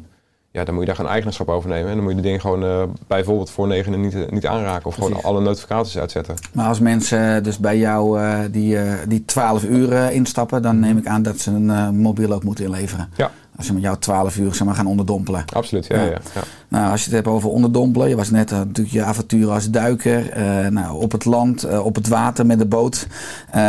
[0.59, 1.89] ja, dan moet je daar gewoon eigenaarschap over nemen.
[1.89, 4.95] En dan moet je de dingen gewoon eh, bijvoorbeeld voor negen niet, niet aanraken of
[4.95, 6.35] gewoon alle notificaties uitzetten.
[6.53, 10.79] Maar als mensen dus bij jou eh, die, eh, die 12 uur eh, instappen, dan
[10.81, 13.09] neem ik aan dat ze een eh, mobiel ook moeten inleveren.
[13.17, 15.45] Ja, Als ze met jou 12 uur zeg maar, gaan onderdompelen.
[15.55, 15.87] absoluut.
[15.87, 16.05] Ja, Ja.
[16.05, 16.19] ja.
[16.35, 18.09] Ja, Nou, als je het hebt over onderdompelen.
[18.09, 20.31] Je was net eh, natuurlijk je avonturen als duiker.
[20.31, 23.07] eh, nou, op het land, eh, op het water met de boot.
[23.51, 23.61] Eh,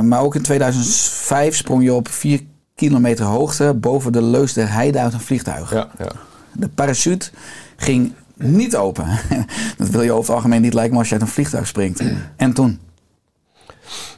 [0.00, 2.40] maar ook in 2005 sprong je op 4
[2.74, 5.72] kilometer hoogte boven de Leus der Heide uit een vliegtuig.
[5.74, 6.10] ja, ja.
[6.52, 7.30] De parachute
[7.76, 9.18] ging niet open.
[9.78, 12.02] Dat wil je over het algemeen niet lijken als je uit een vliegtuig springt.
[12.36, 12.80] En toen?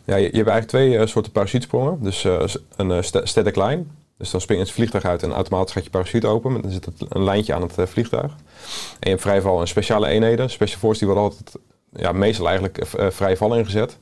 [0.04, 1.98] Ja, je, hebt eigenlijk twee eh, soorten parachutesprongen.
[2.02, 2.44] Dus eh,
[2.76, 3.84] een sta- static line.
[4.18, 6.62] Dus dan je het vliegtuig uit en automatisch gaat je parachute open.
[6.62, 8.32] Dan zit een lijntje aan het vliegtuig.
[8.32, 10.50] En je hebt vrijval en speciale eenheden.
[10.50, 11.56] Special Force die worden altijd,
[11.92, 13.98] ja, meestal eigenlijk eh, vrij val ingezet.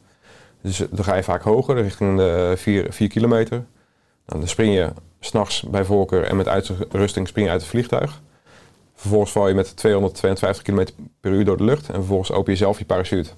[0.63, 2.55] Dus dan ga je vaak hoger, richting de
[2.91, 3.65] 4 kilometer.
[4.33, 8.21] Nou, dan spring je s'nachts bij voorkeur en met uitrusting spring je uit het vliegtuig.
[8.95, 10.87] Vervolgens val je met 252 km
[11.21, 11.89] per uur door de lucht.
[11.89, 13.31] En vervolgens open je zelf je parachute.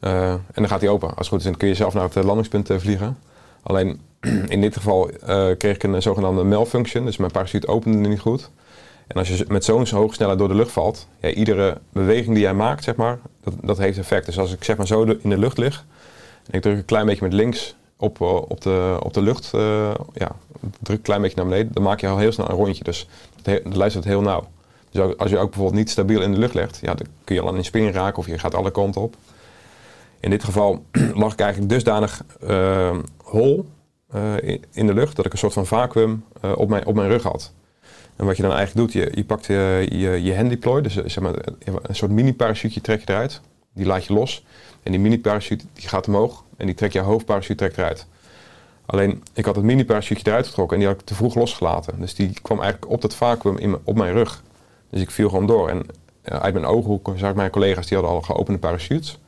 [0.00, 1.08] Eh, en dan gaat hij open.
[1.08, 3.18] Als het goed is, dan kun je zelf naar het eh, landingspunt eh, vliegen.
[3.62, 4.00] Alleen
[4.48, 5.10] in dit geval
[5.58, 7.04] kreeg ik een zogenaamde malfunction.
[7.04, 8.50] Dus mijn parachute opende niet goed.
[9.06, 12.42] En als je met zo'n hoge snelheid door de lucht valt, ja, iedere beweging die
[12.42, 14.26] jij maakt, zeg maar, dat, dat heeft effect.
[14.26, 15.84] Dus als ik zeg maar zo in de lucht lig
[16.46, 19.50] en ik druk een klein beetje met links op, eh, op, de, op de lucht,
[19.54, 20.36] eh, ja,
[20.80, 22.84] druk een klein beetje naar beneden, dan maak je al heel snel een rondje.
[22.84, 23.08] Dus
[23.42, 24.44] he- het luistert heel nauw.
[24.90, 27.40] Dus als je ook bijvoorbeeld niet stabiel in de lucht legt, ja, dan kun je
[27.40, 29.16] al aan in spin raken of je gaat alle kanten op.
[30.20, 30.84] In dit geval
[31.22, 33.66] lag ik eigenlijk dusdanig eh, hol
[34.72, 36.24] in, de lucht dat ik een soort van vacuüm
[36.56, 37.52] op, mijn, op mijn rug had.
[38.16, 40.94] En wat je dan eigenlijk doet, je, je pakt je, je, je hand deploy, dus
[40.94, 41.34] zeg maar,
[41.82, 43.40] een soort mini-parachute trek je eruit.
[43.72, 44.44] Die laat je los.
[44.82, 48.06] En die mini-parachute die gaat omhoog en die trekt je hoofdparachute trekt eruit.
[48.86, 52.00] Alleen, ik had het mini-parachute eruit getrokken en die had ik te vroeg losgelaten.
[52.00, 54.42] Dus die kwam eigenlijk op dat vacuüm op mijn rug.
[54.90, 55.68] Dus ik viel gewoon door.
[55.68, 55.86] En
[56.24, 59.18] uit mijn ooghoek zag ik mijn collega's die hadden al geopende parachutes.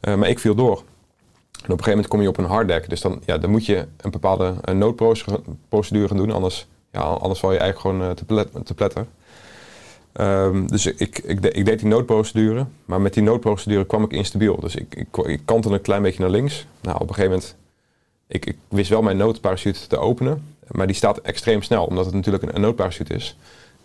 [0.00, 0.76] Eh, maar ik viel door.
[0.76, 2.88] En op een gegeven moment kom je op een harddeck.
[2.88, 6.30] Dus dan, ja, dan moet je een bepaalde eh, noodprocedure gaan doen.
[6.30, 8.24] Anders, ja, anders val je eigenlijk gewoon eh, te,
[8.74, 9.06] plet, te.
[10.12, 12.66] Ehm, dus ik, ik, ik deed die noodprocedure.
[12.84, 14.60] Maar met die noodprocedure kwam ik instabiel.
[14.60, 16.66] Dus ik, ik, ik een klein beetje naar links.
[16.80, 17.56] Nou, op een gegeven moment...
[18.26, 20.44] Ik, ik wist wel mijn noodparachute te openen.
[20.70, 21.84] Maar die staat extreem snel.
[21.84, 23.36] Omdat het natuurlijk een, een noodparachute is.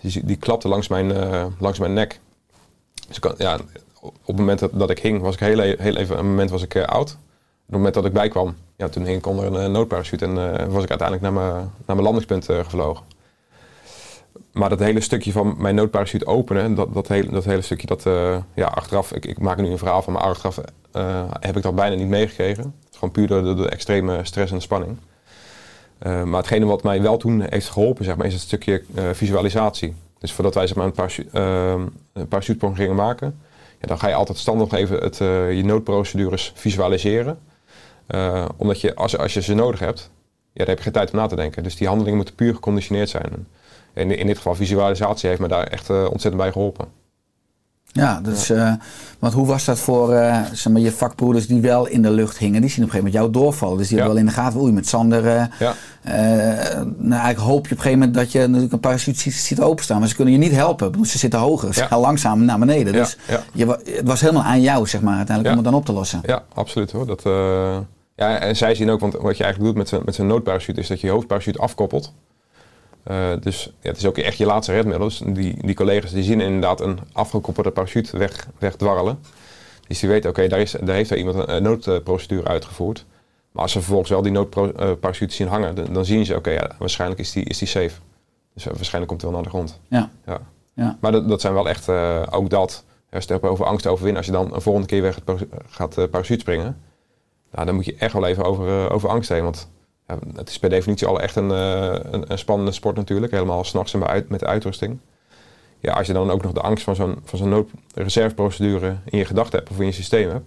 [0.01, 2.19] Die, klapte langs mijn, eh, langs mijn nek.
[3.07, 3.59] Dus ja,
[4.01, 6.61] op het moment dat, ik hing, was ik heel, e- heel even een moment was
[6.61, 7.09] ik eh, oud.
[7.09, 10.36] Op het moment dat ik bijkwam, ja, toen hing ik onder een eh, noodparachute en
[10.71, 13.03] was ik uiteindelijk naar mijn, naar mijn landingspunt gevlogen.
[14.55, 18.05] Maar dat hele stukje van mijn noodparachute openen, dat, dat, hele, dat hele stukje, dat,
[18.05, 20.59] eh, ja, achteraf, ik, ik maak nu een verhaal van, maar achteraf
[20.91, 22.73] eh, heb ik dat bijna niet meegekregen.
[22.91, 24.97] Gewoon puur door de, extreme stress en spanning.
[25.97, 28.83] Eh, maar hetgene wat mij wel toen heeft geholpen, zeg maar, is het stukje
[29.13, 29.95] visualisatie.
[30.19, 33.39] Dus voordat wij zeg maar, een, parachu een parachutesprong gingen maken,
[33.81, 35.17] ja, dan ga je altijd standaard even het,
[35.57, 37.39] je noodprocedures visualiseren.
[38.57, 40.09] Omdat je, als, als je ze nodig hebt,
[40.53, 41.63] ja, dan heb je geen tijd om na te denken.
[41.63, 43.47] Dus die handelingen moeten puur geconditioneerd zijn.
[43.95, 47.03] En in, in dit geval visualisatie heeft me daar echt uh, ontzettend bij geholpen.
[47.91, 48.55] Ja, dus, ja.
[48.55, 48.73] Uh,
[49.19, 52.37] want hoe was dat voor uh, zeg maar, je vakbroeders die wel in de lucht
[52.37, 52.61] hingen?
[52.61, 53.77] Die zien op een gegeven moment jou doorvallen.
[53.77, 54.03] Dus die ja.
[54.03, 55.25] hebben wel in de gaten, oei, met Sander.
[55.25, 55.73] Uh, ja.
[56.97, 59.61] nou, eigenlijk hoop je op een gegeven moment dat je natuurlijk een parachute ziet, ziet
[59.61, 59.99] openstaan.
[59.99, 60.91] Maar ze kunnen je niet helpen.
[60.91, 61.73] Want ze zitten hoger.
[61.73, 62.93] Ze gaan langzaam naar beneden.
[62.93, 63.17] Dus
[63.53, 66.21] je, het was helemaal aan jou, zeg maar, uiteindelijk om het dan op te lossen.
[66.25, 67.05] Ja, absoluut hoor.
[67.05, 67.21] Dat,
[68.15, 71.01] ja, en zij zien ook, want wat je eigenlijk doet met zo'n noodparachute, is dat
[71.01, 72.13] je je hoofdparachute afkoppelt.
[73.11, 75.07] Uh, dus ja, het is ook echt je laatste redmiddel.
[75.07, 79.19] Dus die, die collega's die zien inderdaad een afgekoppelde parachute weg, wegdwarrelen.
[79.87, 83.05] Dus die weten, oké, okay, daar, is, daar heeft er iemand een, noodprocedure uitgevoerd.
[83.51, 86.53] Maar als ze vervolgens wel die noodparachute zien hangen, dan, dan zien ze, oké, okay,
[86.53, 87.99] ja, waarschijnlijk is die, is die safe.
[88.53, 89.79] Dus uh, waarschijnlijk komt hij wel naar de grond.
[89.87, 90.09] Ja.
[90.25, 90.39] ja.
[90.73, 90.97] ja.
[91.01, 94.17] Maar dat, dat zijn wel echt, uh, ook dat, als je het over angst overwinnen,
[94.17, 95.19] als je dan een volgende keer weg
[95.69, 96.81] gaat parachute springen,
[97.51, 99.43] nou, dan moet je echt wel even over, over angst heen.
[99.43, 99.69] Want
[100.07, 103.31] ja, het is per definitie al echt een, uh, een, een, spannende sport natuurlijk.
[103.31, 104.97] Helemaal s'nachts en uit, met de uitrusting.
[105.79, 109.25] Ja, als je dan ook nog de angst van zo'n, van zo'n noodreserveprocedure in je
[109.25, 110.45] gedachten hebt of in je systeem hebt.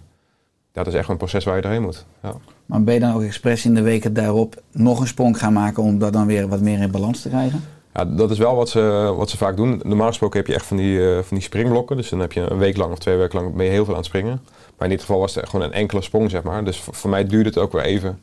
[0.72, 2.04] Ja, dat is echt een proces waar je doorheen moet.
[2.22, 2.32] Ja.
[2.66, 5.82] Maar ben je dan ook expres in de weken daarop nog een sprong gaan maken
[5.82, 7.62] om dat dan weer wat meer in balans te krijgen?
[7.94, 9.80] Ja, dat is wel wat ze, wat ze vaak doen.
[9.84, 11.96] Normaal gesproken heb je echt van die, uh, van die springblokken.
[11.96, 13.94] Dus dan heb je een week lang of twee weken lang ben je heel veel
[13.94, 14.40] aan het springen.
[14.76, 16.64] Maar in dit geval was het gewoon een enkele sprong, zeg maar.
[16.64, 18.18] Dus voor, voor mij duurde het ook weer even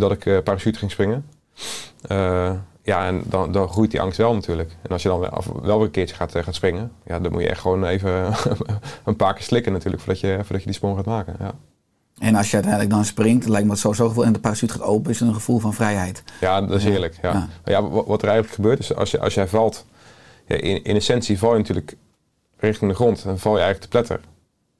[0.00, 1.26] voordat ik uh, parachute ging springen.
[2.10, 4.76] Uh, ja, en dan, dan groeit die angst wel natuurlijk.
[4.82, 7.32] En als je dan wel, wel weer een keertje gaat, uh, gaat springen, ja, dan
[7.32, 8.34] moet je echt gewoon even
[9.04, 11.36] een paar keer slikken natuurlijk voordat je, voordat je die sprong gaat maken.
[11.38, 11.54] Ja.
[12.18, 14.82] En als je uiteindelijk dan springt, lijkt me het sowieso gevoel en de parachute gaat
[14.82, 16.22] open, is het een gevoel van vrijheid.
[16.40, 17.18] Ja, dat is heerlijk.
[17.22, 17.32] Ja.
[17.32, 17.48] Ja.
[17.64, 19.86] ja wat er eigenlijk gebeurt is, als, je, als jij valt,
[20.46, 21.96] ja, in, in essentie val je natuurlijk
[22.58, 24.20] richting de grond en val je eigenlijk te pletter.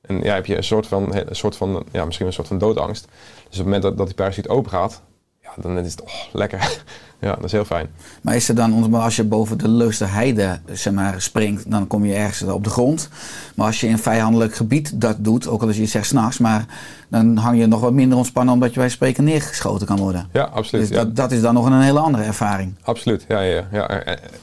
[0.07, 2.59] En ja, heb je een soort van, een soort van ja, misschien een soort van
[2.59, 3.05] doodangst.
[3.05, 5.03] Dus op het moment dat, dat die parachute open gaat,
[5.43, 6.83] ja, dan is het oh, lekker.
[7.21, 7.89] ja, dat is heel fijn.
[8.23, 12.15] Maar is er dan, als je boven de Leusderheide zeg maar, springt, dan kom je
[12.15, 13.09] ergens op de grond.
[13.55, 16.67] Maar als je in vijandelijk gebied dat doet, ook al als je zegt s'nachts, maar
[17.09, 20.29] dan hang je nog wat minder ontspannen omdat je bij spreken neergeschoten kan worden.
[20.33, 20.89] Ja, absoluut.
[20.89, 21.05] Dus ja.
[21.05, 22.75] Dat, dat is dan nog een hele andere ervaring.
[22.83, 23.41] Absoluut, ja.
[23.41, 23.89] ja, ja.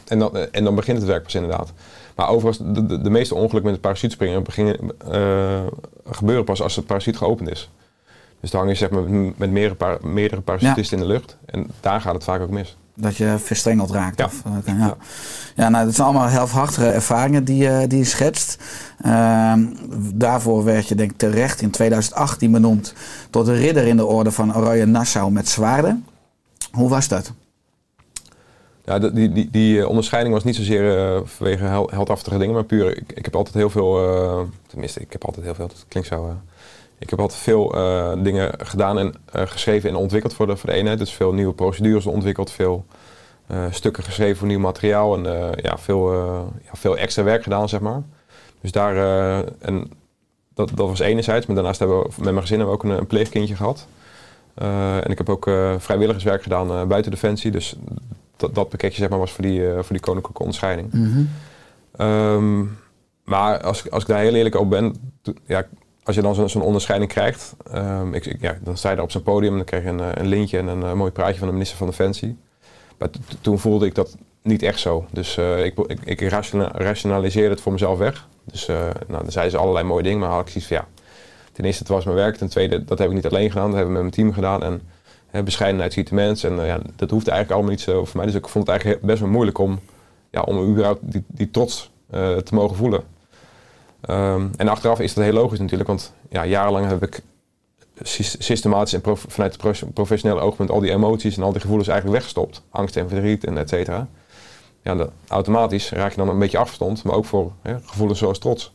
[0.08, 1.74] En, dan, en dan begint het werk pas inderdaad.
[2.16, 5.62] Maar overigens, de, de, de meeste ongelukken met het parachutespringen beginnen, uh,
[6.12, 7.70] gebeuren pas als de parachute geopend is.
[8.40, 11.04] Dus dan hang je zeg maar, met meerdere, par meerdere parachutisten ja.
[11.04, 11.38] in de lucht.
[11.46, 12.78] En daar gaat het vaak ook mis.
[12.96, 14.18] Dat je verstrengeld raakt.
[14.18, 14.96] Ja, of, okay, ja.
[15.56, 15.70] ja.
[15.70, 18.64] nou, dat zijn allemaal helfhachtige ervaringen die, uh, die je schetst.
[19.06, 19.54] Uh,
[20.14, 22.94] daarvoor werd je denk ik terecht in 2018 benoemd
[23.30, 26.06] tot de ridder in de orde van Oranje Nassau met zwaarden.
[26.72, 27.34] Hoe was dat?
[28.86, 32.98] Ja, die, die, die onderscheiding was niet zozeer uh, vanwege hel, heldhaftige dingen, maar puur,
[32.98, 36.10] ik, ik heb altijd heel veel, uh, tenminste, ik heb altijd heel veel, dat klinkt
[36.10, 36.38] zo,
[36.98, 37.68] ik heb altijd veel
[38.24, 41.00] dingen gedaan en geschreven en ontwikkeld voor de, voor de eenheid.
[41.00, 42.86] Dus veel nieuwe procedures ontwikkeld, veel
[43.70, 46.14] stukken geschreven voor nieuw materiaal en ja, veel,
[46.64, 48.02] ja, veel extra werk gedaan, zeg maar.
[48.62, 48.96] Dus daar,
[49.60, 49.92] en
[50.54, 53.08] dat, dat was enerzijds, maar daarnaast hebben we met mijn gezin hebben we ook een
[53.08, 53.88] pleegkindje gehad.
[54.56, 55.44] En ik heb ook
[55.78, 57.76] vrijwilligerswerk gedaan buiten Defensie, dus
[58.36, 60.92] dat, dat pakketje zeg maar, was voor die, voor die koninklijke onderscheiding.
[60.92, 62.08] Mm -hmm.
[62.08, 62.78] um,
[63.24, 64.96] maar als, als ik daar heel eerlijk op ben,
[65.46, 65.66] ja,
[66.04, 69.04] als je dan zo'n zo onderscheiding krijgt, um, ik, ik, ja, dan sta je daar
[69.04, 71.38] op zo'n podium en dan krijg je een, een lintje en een, een mooi praatje
[71.38, 72.38] van de minister van Defensie.
[72.98, 73.10] Maar
[73.42, 75.06] toen voelde ik dat niet echt zo.
[75.12, 76.22] Dus uh, ik, ik, ik
[76.72, 78.28] rationaliseerde het voor mezelf weg.
[78.44, 78.78] Dus uh,
[79.08, 80.88] nou, dan zeiden ze allerlei mooie dingen, maar had ik zoiets van ja,
[81.54, 83.76] ten eerste het was mijn werk, ten tweede dat heb ik niet alleen gedaan, dat
[83.76, 84.64] hebben we met mijn team gedaan.
[84.64, 84.82] En,
[85.34, 86.44] Hè, bescheidenheid ziet de mens.
[86.44, 88.26] En uh, ja, dat hoeft eigenlijk allemaal niet zo voor mij.
[88.26, 89.80] Dus ik vond het eigenlijk best wel moeilijk om,
[90.30, 93.04] ja, om überhaupt die, die trots uh, te mogen voelen.
[94.10, 97.22] Um, en achteraf is dat heel logisch natuurlijk, want ja, jarenlang heb ik
[98.38, 102.62] systematisch en vanuit het professionele oogpunt al die emoties en al die gevoelens eigenlijk weggestopt.
[102.70, 104.08] Angst en verdriet en et cetera.
[104.82, 108.74] Ja, automatisch raak je dan een beetje afgestond, maar ook voor hè, gevoelens zoals trots.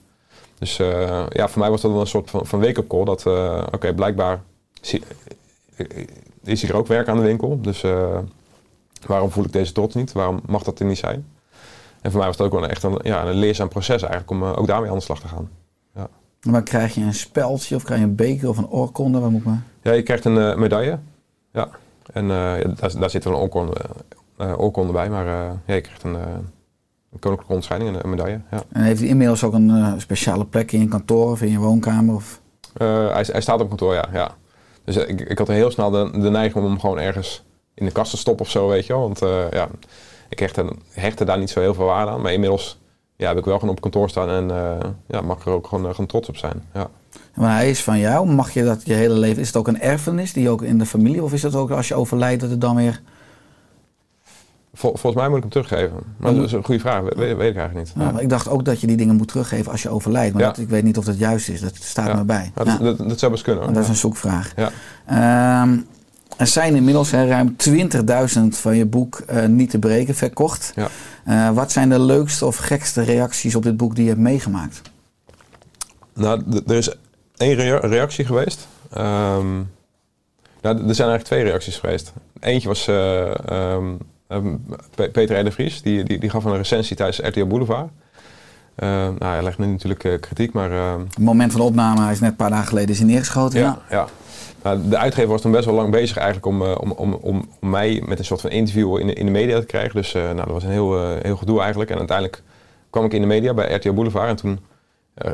[0.58, 3.04] Dus uh, ja, voor mij was dat wel een soort van, van wake-up call.
[3.04, 4.42] Dat, uh, oké, okay, blijkbaar
[6.42, 7.60] is hier ook werk aan de winkel.
[7.60, 7.84] Dus
[9.06, 10.12] waarom voel ik deze trots niet?
[10.12, 11.26] Waarom mag dat er niet zijn?
[12.00, 14.44] En voor mij was het ook wel echt een, ja, een leerzaam proces eigenlijk om
[14.44, 15.50] ook daarmee aan de slag te gaan.
[15.94, 16.08] Ja.
[16.42, 19.18] Maar krijg je een speldje of krijg je een beker of een oorkonde?
[19.18, 19.52] Waar moet ik
[19.82, 20.98] Ja, je krijgt een uh, medaille.
[21.52, 21.68] Ja.
[22.12, 22.28] En
[22.98, 23.74] daar zit wel een oorkonde,
[24.36, 25.26] oorkonde bij, maar
[25.66, 26.16] ja, je krijgt een,
[27.12, 28.40] een koninklijke onderscheiding en een medaille.
[28.50, 28.62] Ja.
[28.72, 32.14] En heeft hij inmiddels ook een speciale plek in je kantoor of in je woonkamer?
[32.14, 32.40] Of?
[32.78, 34.08] hij, hij staat op kantoor, ja.
[34.12, 34.30] ja.
[34.84, 37.44] Dus ik, ik had heel snel de, de neiging om hem gewoon ergens
[37.74, 39.02] in de kast te stoppen of zo, weet je wel.
[39.02, 39.18] Want
[39.50, 39.68] ja,
[40.28, 42.20] ik hechtte, hechtte daar niet zo heel veel waarde aan.
[42.20, 42.78] Maar inmiddels
[43.18, 45.84] ja, heb ik wel gewoon op kantoor staan en eh, ja, mag er ook gewoon,
[45.84, 46.62] eh, gewoon trots op zijn.
[46.74, 46.90] Ja.
[47.34, 48.28] Maar hij is van jou.
[48.28, 49.40] Mag je dat je hele leven...
[49.40, 51.22] Is het ook een erfenis die ook in de familie...
[51.22, 53.00] of is het ook als je overlijdt dat het dan weer...
[54.74, 55.96] Vol- volgens mij moet ik hem teruggeven.
[56.16, 57.92] Maar dat is een goede vraag, weet, weet ik eigenlijk niet.
[57.96, 60.32] Ja, maar ik dacht ook dat je die dingen moet teruggeven als je overlijdt.
[60.34, 60.48] Maar Ja.
[60.48, 61.60] dat, ik weet niet of dat juist is.
[61.60, 62.14] Dat staat Ja.
[62.14, 62.52] me bij.
[62.54, 62.76] Ja, Ja.
[62.78, 63.64] dat, dat, dat zou best kunnen.
[63.64, 63.72] Hoor.
[63.72, 64.52] dat is een zoekvraag.
[64.56, 64.70] Ja.
[65.06, 65.78] Ehm,
[66.36, 70.72] er zijn inmiddels hè, ruim 20.000 van je boek eh, niet te breken verkocht.
[70.74, 70.88] Ja.
[71.24, 74.82] Eh, wat zijn de leukste of gekste reacties op dit boek die je hebt meegemaakt?
[76.14, 76.94] Nou, er is
[77.36, 78.68] één rea- reactie geweest.
[78.92, 79.54] Ehm,
[80.62, 82.12] nou, er zijn eigenlijk twee reacties geweest.
[82.40, 83.86] Eentje was eh, ehm,
[84.28, 84.54] ehm,
[84.94, 87.88] Pe- Peter de Vries, die, die, die gaf een recensie tijdens RTL Boulevard.
[88.74, 92.12] Eh, nou, hij legt nu natuurlijk eh, kritiek, maar ehm, Het moment van opname, hij
[92.12, 93.60] is net een paar dagen geleden is hij neergeschoten.
[93.60, 93.78] Ja.
[93.90, 94.06] ja, ja.
[94.62, 97.48] Nou, de uitgever was toen best wel lang bezig eigenlijk om, eh, om, om, om,
[97.60, 99.94] om mij met een soort van interview in de, in de media te krijgen.
[99.94, 101.90] Dus eh, nou, dat was een heel, heel gedoe eigenlijk.
[101.90, 102.42] En uiteindelijk
[102.90, 104.58] kwam ik in de media bij RTL Boulevard en toen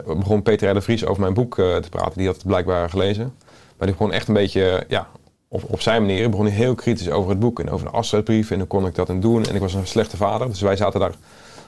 [0.07, 0.75] begon Peter R.
[0.75, 2.13] de Vries over mijn boek te praten.
[2.19, 3.35] Die had het blijkbaar gelezen.
[3.79, 5.07] Maar die begon echt een beetje, ja,
[5.55, 8.51] op, op zijn manier, begon hij heel kritisch over het boek en over de afzetbrief
[8.51, 9.45] en hoe kon ik dat en doen.
[9.45, 11.15] En ik was een slechte vader, dus wij zaten daar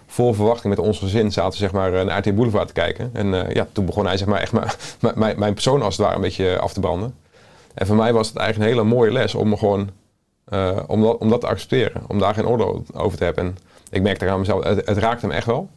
[0.07, 3.11] vol verwachting met ons gezin zaten zeg maar, naar RTL Boulevard te kijken.
[3.13, 4.53] En eh, ja, toen begon hij zeg maar, echt
[5.15, 7.15] mijn, mijn, persoon als het ware een beetje af te branden.
[7.75, 9.91] En voor mij was het eigenlijk een hele mooie les om me gewoon
[10.45, 12.03] eh, om, dat, om dat te accepteren.
[12.09, 13.45] Om daar geen oordeel over te hebben.
[13.45, 13.57] En
[13.91, 15.69] ik merkte aan mezelf, het, het raakte hem echt wel.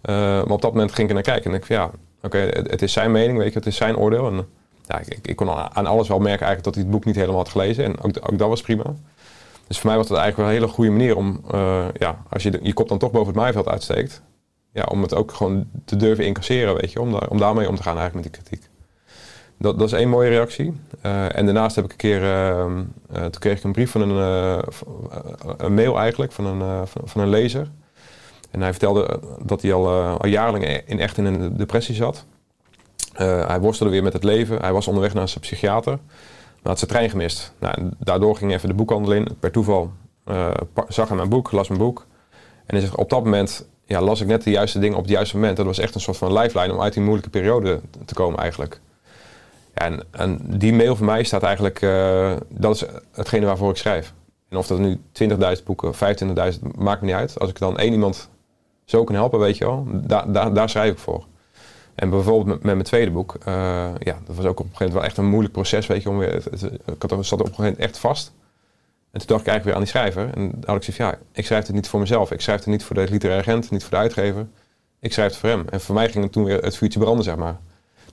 [0.00, 1.90] Eh, maar op dat moment ging ik er naar kijken en ik ja,
[2.22, 4.26] oké, het, het is zijn mening, weet je, het is zijn oordeel.
[4.26, 4.46] En
[4.86, 7.36] ja, ik, ik, kon aan alles wel merken eigenlijk dat hij het boek niet helemaal
[7.36, 7.84] had gelezen.
[7.84, 8.84] En ook, ook dat was prima.
[9.66, 12.42] Dus voor mij was dat eigenlijk wel een hele goede manier om, eh, ja, als
[12.42, 14.22] je je kop dan toch boven het maaiveld uitsteekt,
[14.72, 17.76] ja, om het ook gewoon te durven incasseren, weet je, om, daar, om daarmee om
[17.76, 18.70] te gaan eigenlijk met die kritiek.
[19.58, 20.74] Dat, dat is één mooie reactie.
[21.00, 22.64] Eh, en daarnaast heb ik een keer, eh,
[23.12, 24.62] toen kreeg ik een brief van een,
[25.56, 27.70] een mail eigenlijk van een, van, van een lezer.
[28.50, 32.24] En hij vertelde dat hij al, al jarenlang in, echt in een depressie zat.
[33.12, 34.60] Eh, hij worstelde weer met het leven.
[34.60, 35.98] Hij was onderweg naar zijn psychiater.
[36.62, 37.52] Maar had zijn trein gemist.
[37.58, 39.28] Nou, daardoor ging even de boekhandel in.
[39.40, 39.92] Per toeval
[40.24, 40.50] eh,
[40.88, 42.06] zag hij mijn boek, las mijn boek.
[42.66, 45.36] En zegt, op dat moment ja, las ik net de juiste dingen op het juiste
[45.36, 45.56] moment.
[45.56, 48.80] Dat was echt een soort van lifeline om uit die moeilijke periode te komen eigenlijk.
[49.72, 54.12] En, die mail van mij staat eigenlijk, eh, dat is hetgene waarvoor ik schrijf.
[54.48, 57.38] En of dat nu 20.000 boeken, 25.000, maakt me niet uit.
[57.38, 58.28] Als ik dan één iemand
[58.84, 61.24] zo kan helpen, weet je wel, da, da- daar schrijf ik voor.
[61.94, 63.54] En bijvoorbeeld met, met mijn tweede boek, eh,
[63.98, 66.08] ja, dat was ook op een gegeven moment wel echt een moeilijk proces, weet je,
[66.08, 68.32] om weer, het, het- ik had, er- zat op een gegeven moment echt vast.
[69.10, 70.34] En toen dacht ik eigenlijk weer aan die schrijver.
[70.34, 72.30] En dan had ik zoiets van, ja, ik schrijf het niet voor mezelf.
[72.30, 74.46] Ik schrijf het niet voor de literaire agent, niet voor de uitgever.
[75.00, 75.64] Ik schrijf het voor hem.
[75.70, 77.56] En voor mij ging het toen weer het vuurtje branden, zeg maar.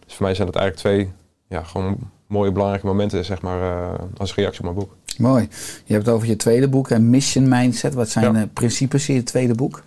[0.05, 1.11] Dus voor mij zijn het eigenlijk twee,
[1.47, 4.95] ja, gewoon mooie belangrijke momenten, zeg maar, eh, als reactie op mijn boek.
[5.17, 5.47] Mooi.
[5.85, 7.93] Je hebt het over je tweede boek, hè, Mission Mindset.
[7.93, 8.31] Wat zijn Ja.
[8.41, 9.83] de principes in je tweede boek?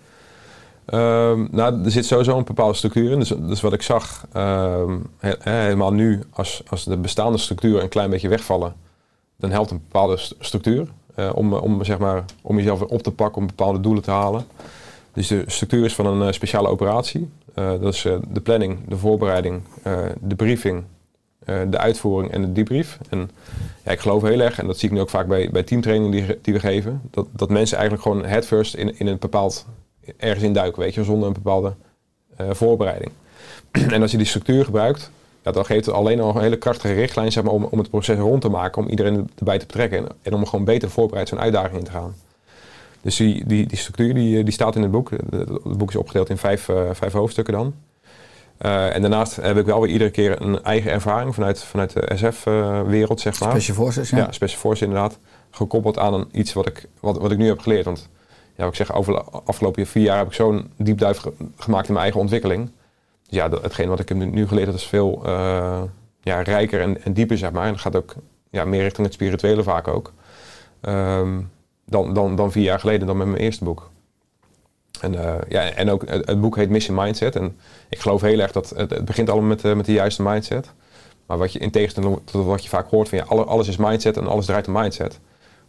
[0.85, 3.19] Ehm, nou, er zit sowieso een bepaalde structuur in.
[3.47, 7.89] Dus, wat ik zag, ehm, he- he- helemaal nu, als, als de bestaande structuren een
[7.89, 8.73] klein beetje wegvallen,
[9.35, 13.11] dan helpt een bepaalde st- structuur eh, om, om, zeg maar, om jezelf op te
[13.11, 14.45] pakken, om bepaalde doelen te halen.
[15.13, 17.29] Dus de structuur is van een eh, speciale operatie.
[17.53, 19.61] Eh, dat is de planning, de voorbereiding,
[20.19, 20.83] de briefing,
[21.45, 22.97] de uitvoering en de debrief.
[23.09, 23.29] En
[23.85, 26.11] ja, ik geloof heel erg, en dat zie ik nu ook vaak bij, bij teamtraining
[26.11, 29.65] die, die we geven, dat, dat mensen eigenlijk gewoon head first in, in een bepaald
[30.17, 31.73] ergens in duiken, weet je, zonder een bepaalde
[32.35, 33.11] eh, voorbereiding.
[33.95, 35.11] en als je die structuur gebruikt,
[35.43, 37.89] ja, dan geeft het alleen al een hele krachtige richtlijn zeg maar, om, om het
[37.89, 41.27] proces rond te maken, om iedereen erbij te betrekken en, en om gewoon beter voorbereid
[41.27, 42.15] zo'n uitdaging in te gaan.
[43.03, 45.09] Dus die, die, die structuur die, eh, die staat in het boek.
[45.09, 47.73] Het het boek is opgedeeld in vijf, eh, vijf hoofdstukken dan.
[48.57, 52.11] Eh, en daarnaast heb ik wel weer iedere keer een eigen ervaring vanuit, vanuit de
[52.15, 53.49] SF-wereld, zeg maar.
[53.49, 54.17] Special Forces, ja.
[54.17, 55.17] Ja, Special Forces inderdaad.
[55.51, 57.85] Gekoppeld aan een, iets wat ik, wat, wat ik nu heb geleerd.
[57.85, 58.09] Want
[58.55, 61.91] ja, ik zeg, over de afgelopen vier jaar heb ik zo'n diepduif ge- gemaakt in
[61.93, 62.71] mijn eigen ontwikkeling.
[63.27, 65.81] Dus ja, dat, hetgeen wat ik heb nu, geleerd heb is veel eh,
[66.21, 67.65] ja, rijker en, dieper, zeg maar.
[67.65, 68.15] En dat gaat ook
[68.49, 70.13] ja, meer richting het spirituele vaak ook.
[70.81, 71.39] Ehm,
[71.85, 73.89] dan, dan, dan vier jaar geleden, dan met mijn eerste boek.
[75.01, 77.35] En, eh, ja, en ook het, boek heet Mission Mindset.
[77.35, 77.57] En
[77.89, 80.71] ik geloof heel erg dat het, begint allemaal met, eh, met de juiste mindset.
[81.25, 83.77] Maar wat je in tegenstelling tot wat je vaak hoort van ja, alle- alles is
[83.77, 85.19] mindset en alles draait om mindset.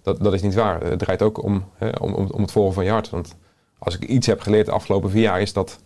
[0.05, 0.83] Dat, dat is niet waar.
[0.83, 3.11] Het draait ook om, hè, om, om, het volgen van je hart.
[3.11, 3.35] Want
[3.79, 5.79] als ik iets heb geleerd de afgelopen vier jaar is dat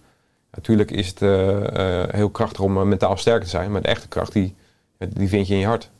[0.50, 3.72] natuurlijk is het eh, eh, heel krachtig om eh, mentaal sterk te zijn.
[3.72, 4.54] Maar de echte kracht die,
[5.08, 5.90] die vind je in je hart.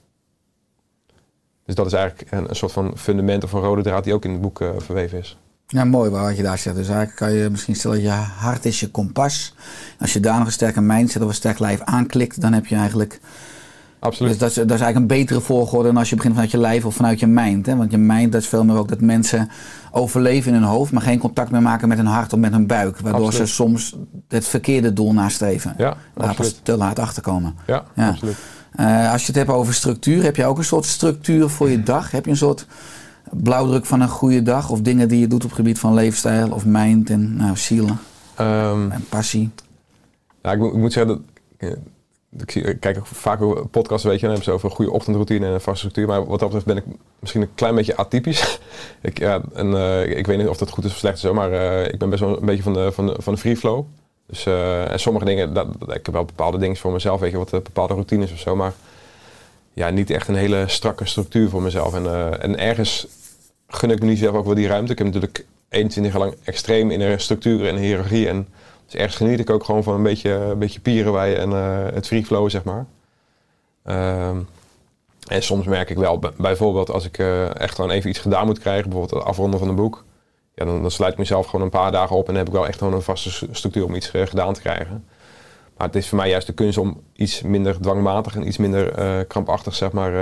[1.64, 4.24] Dus dat is eigenlijk een, een soort van fundament of een rode draad die ook
[4.24, 5.38] in het boek verweven is.
[5.66, 6.76] Ja, mooi wat je daar zegt.
[6.76, 9.54] Dus eigenlijk kan je misschien stellen, je hart is je kompas.
[9.98, 12.76] Als je daar nog een sterke mindset of een sterk lijf aanklikt, dan heb je
[12.76, 13.20] eigenlijk...
[14.00, 14.30] Absoluut.
[14.30, 16.58] Dus dat is, dat is eigenlijk een betere volgorde dan als je begint vanuit je
[16.58, 17.66] lijf of vanuit je mind.
[17.66, 17.76] Hè?
[17.76, 19.48] Want je mind, dat is veel meer ook dat mensen
[19.92, 22.66] overleven in hun hoofd, maar geen contact meer maken met hun hart of met hun
[22.66, 22.98] buik.
[23.00, 23.48] Waardoor Absoluut.
[23.48, 23.96] ze soms
[24.28, 25.74] het verkeerde doel nastreven.
[25.78, 26.60] Ja, absoluut.
[26.62, 27.54] te laat achterkomen.
[27.66, 28.08] Ja, Ja.
[28.08, 28.36] absoluut.
[28.72, 31.82] Eh, als je het hebt over structuur, heb je ook een soort structuur voor je
[31.82, 32.10] dag?
[32.10, 32.66] Heb je een soort
[33.32, 34.70] blauwdruk van een goede dag?
[34.70, 37.88] Of dingen die je doet op het gebied van leefstijl of mind en nou, ziel
[38.34, 39.50] Ehm, en passie?
[40.42, 41.20] Ja, ik, moet- ik moet zeggen
[41.58, 41.76] dat.
[42.36, 45.52] Ik, kijk ook vaak podcasts, weet je, dan hebben ze over een goede ochtendroutine en
[45.52, 46.06] een vaste structuur.
[46.06, 46.84] Maar wat dat betreft ben ik
[47.18, 48.58] misschien een klein beetje atypisch.
[49.00, 51.52] ik, ja, en, eh, ik weet niet of dat goed is of slecht is, maar
[51.52, 53.84] eh, ik ben best wel een beetje van de, van de, van de free flow.
[54.26, 57.36] Dus, eh, en sommige dingen, dat, ik heb wel bepaalde dingen voor mezelf, weet je,
[57.36, 58.56] wat bepaalde routines of zo.
[58.56, 58.72] Maar
[59.72, 61.94] ja, niet echt een hele strakke structuur voor mezelf.
[61.94, 63.06] En, en ergens
[63.68, 64.92] gun ik me niet zelf ook wel die ruimte.
[64.92, 68.28] Ik heb natuurlijk 21 jaar lang extreem in een structuur en hiërarchie.
[68.28, 68.48] En
[68.88, 70.80] dus ergens geniet ik ook gewoon van een beetje, een beetje
[71.34, 72.86] en eh, het free flow, zeg maar.
[73.84, 74.38] Ehm,
[75.26, 78.58] en soms merk ik wel, bijvoorbeeld als ik eh, echt gewoon even iets gedaan moet
[78.58, 80.04] krijgen, bijvoorbeeld het afronden van een boek.
[80.54, 82.52] Ja, dan, dan sluit ik mezelf gewoon een paar dagen op en dan heb ik
[82.52, 85.04] wel echt gewoon een vaste structuur om iets eh, gedaan te krijgen.
[85.76, 89.24] Maar het is voor mij juist de kunst om iets minder dwangmatig en iets minder
[89.24, 90.12] krampachtig, zeg maar,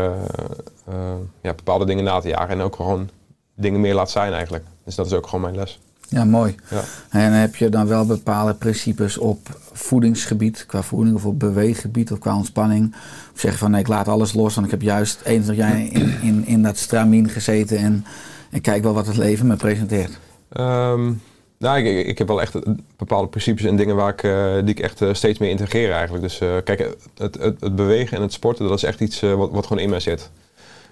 [1.41, 2.49] ja, bepaalde dingen na te jagen.
[2.49, 3.11] En ook gewoon
[3.55, 4.64] dingen meer laten zijn eigenlijk.
[4.85, 5.79] Dus dat is ook gewoon mijn les.
[6.09, 6.55] Ja, mooi.
[6.71, 6.83] Ja.
[7.09, 12.19] En heb je dan wel bepaalde principes op voedingsgebied, qua voeding of op beweeggebied of
[12.19, 12.95] qua ontspanning?
[13.35, 15.81] Of zeg je van nee, ik laat alles los, want ik heb juist 21 jaar
[15.81, 18.05] in, in, in dat stramien gezeten en,
[18.51, 20.19] en kijk wel wat het leven me presenteert.
[20.49, 21.13] Ehm,
[21.59, 22.55] nou, ik, ik, heb wel echt
[22.97, 26.23] bepaalde principes en dingen waar ik, eh, die ik echt eh, steeds meer integreer eigenlijk.
[26.23, 29.51] Dus eh, kijk, het, het, het bewegen en het sporten, dat is echt iets wat,
[29.51, 30.31] wat gewoon in mij zit.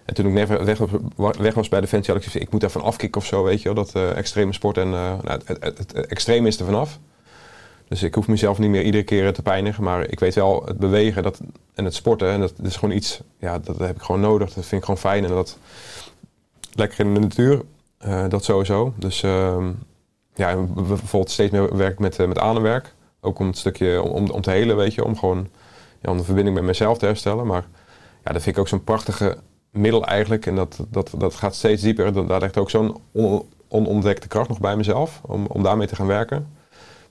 [0.05, 0.79] En toen ik net weg,
[1.39, 3.75] weg was bij Defensie, had ik gezegd, ik moet daarvan afkicken of zo, weet je
[3.75, 3.85] wel.
[3.85, 4.93] Dat eh, extreme sport en eh,
[5.23, 6.99] nou, het, het, het, extreme is er vanaf.
[7.89, 10.79] Dus ik hoef mezelf niet meer iedere keer te pijnigen, maar ik weet wel, het
[10.79, 11.41] bewegen dat,
[11.75, 14.53] en het sporten, en dat, is gewoon iets, ja, dat heb ik gewoon nodig.
[14.53, 15.59] Dat vind ik gewoon fijn en dat
[16.73, 17.63] lekker in de natuur,
[17.99, 18.95] eh, dat sowieso.
[18.97, 19.71] Dus ehm,
[20.35, 22.95] ja, bijvoorbeeld steeds meer werk met, met ademwerk.
[23.21, 25.49] Ook om het stukje om, om, om te helen, weet je, om gewoon
[26.01, 27.47] ja, om de verbinding met mezelf te herstellen.
[27.47, 27.65] Maar
[28.25, 29.39] ja, dat vind ik ook zo'n prachtige
[29.75, 30.47] middel eigenlijk.
[30.47, 32.27] En dat, dat, dat gaat steeds dieper.
[32.27, 36.07] Daar ligt ook zo'n on- onontdekte kracht nog bij mezelf om, om daarmee te gaan
[36.07, 36.57] werken.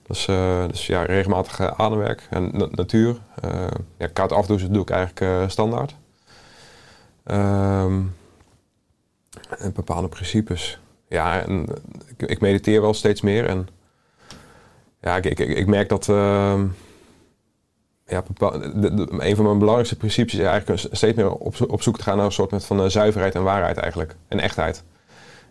[0.08, 3.18] Dus, eh, dus ja, regelmatig eh, ademwerk en na- natuur.
[3.42, 5.96] Eh, ja, koud afdouchen doe ik eigenlijk standaard.
[7.24, 8.02] Ehm,
[9.58, 10.80] en bepaalde principes.
[11.08, 11.66] Ja, en
[12.18, 13.46] ik, ik mediteer wel steeds meer.
[13.46, 13.68] En
[15.02, 16.10] ja, ik, ik, ik merk dat.
[16.10, 16.66] ehm,
[18.14, 18.24] ja,
[19.18, 22.18] een van mijn belangrijkste principes is eigenlijk steeds meer op, zo- op zoek te gaan
[22.18, 24.16] naar een soort van eh, zuiverheid en waarheid eigenlijk.
[24.28, 24.84] En echtheid.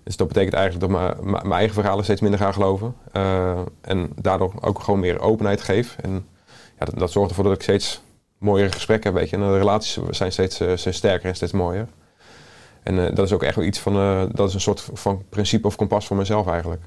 [0.04, 2.94] Dus dat betekent eigenlijk dat ik mijn- eigen verhalen steeds minder ga geloven.
[3.12, 5.96] eh, en daardoor ook gewoon meer openheid geef.
[6.00, 6.26] En
[6.78, 8.00] ja, dat, zorgt ervoor dat ik steeds
[8.38, 9.20] mooiere gesprekken heb.
[9.20, 9.36] Weet je.
[9.36, 11.86] En de relaties zijn steeds, eh, steeds sterker en steeds mooier.
[12.82, 13.94] En dat is ook echt wel iets van,
[14.32, 16.82] dat is een soort van principe of kompas voor mezelf eigenlijk.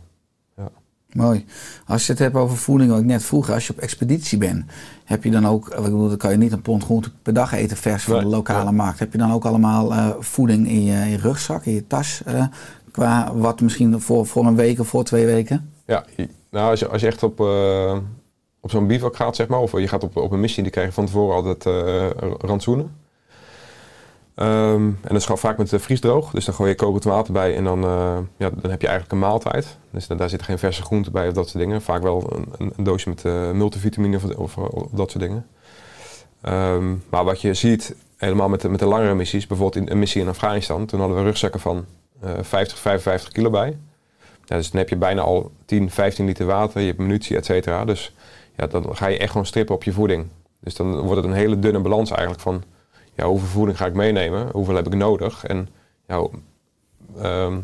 [1.15, 1.45] Mooi.
[1.85, 4.65] Als je het hebt over voeding, wat ik net vroeg, als je op expeditie bent,
[5.03, 7.53] heb je dan ook, ik bedoel, dan kan je niet een pond groente per dag
[7.53, 8.71] eten vers van Nee, de lokale ja.
[8.71, 8.99] markt.
[8.99, 12.21] Heb je dan ook allemaal eh, voeding in je, in je rugzak, in je tas,
[12.25, 12.45] eh,
[12.91, 15.71] qua wat misschien voor, voor een week of voor twee weken?
[15.85, 16.05] Ja,
[16.49, 17.97] nou, als je, als je echt op, eh,
[18.59, 20.87] op zo'n bivak gaat, zeg maar, of je gaat op, op een missie, die krijg
[20.87, 21.63] je van tevoren altijd
[22.39, 22.91] rantsoenen.
[24.35, 26.31] Ehm, en dat is vaak met vriesdroog.
[26.31, 29.11] Dus dan gooi je kokend water bij en dan, eh, ja, dan heb je eigenlijk
[29.11, 29.77] een maaltijd.
[29.91, 31.81] Dus dan, daar zitten geen verse groenten bij of dat soort dingen.
[31.81, 35.47] Vaak wel een, een, doosje met eh, multivitamine of, of, dat soort dingen.
[36.41, 39.99] Ehm, maar wat je ziet, helemaal met de, met de langere missies, bijvoorbeeld in een
[39.99, 41.85] missie in Afghanistan, toen hadden we rugzakken van
[42.21, 43.77] eh 50, 55 kilo bij.
[44.45, 47.85] Dus dan heb je bijna al 10, 15 liter water, je hebt munitie, et cetera.
[47.85, 48.15] Dus
[48.55, 50.27] ja, dan ga je echt gewoon strippen op je voeding.
[50.59, 52.63] Dus dan wordt het een hele dunne balans eigenlijk van
[53.15, 55.67] ja, hoeveel voeding ga ik meenemen, hoeveel heb ik nodig en
[56.07, 56.29] ja, hoe-
[57.21, 57.57] ehm,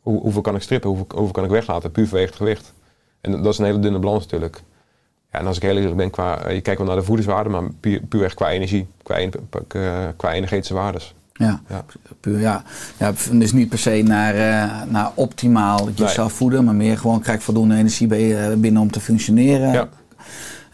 [0.00, 2.72] hoe, hoeveel kan ik strippen, hoeveel, hoeveel kan ik weglaten, puur vanwege het gewicht.
[3.20, 4.62] En dat is een hele dunne balans natuurlijk.
[5.32, 7.48] Ja, en als ik heel eerlijk ben, qua, eh, je kijkt wel naar de voedingswaarde,
[7.50, 9.14] maar puur, puur echt qua energie, qua,
[9.68, 11.14] eh, qua energetische waardes.
[11.32, 11.84] Ja, Ja.
[12.20, 12.62] puur ja.
[12.98, 13.12] ja.
[13.32, 17.44] Dus niet per se naar, eh, naar optimaal jezelf voeden, maar meer gewoon krijg ik
[17.44, 18.06] voldoende energie
[18.56, 19.72] binnen om te functioneren.
[19.72, 19.88] Ja.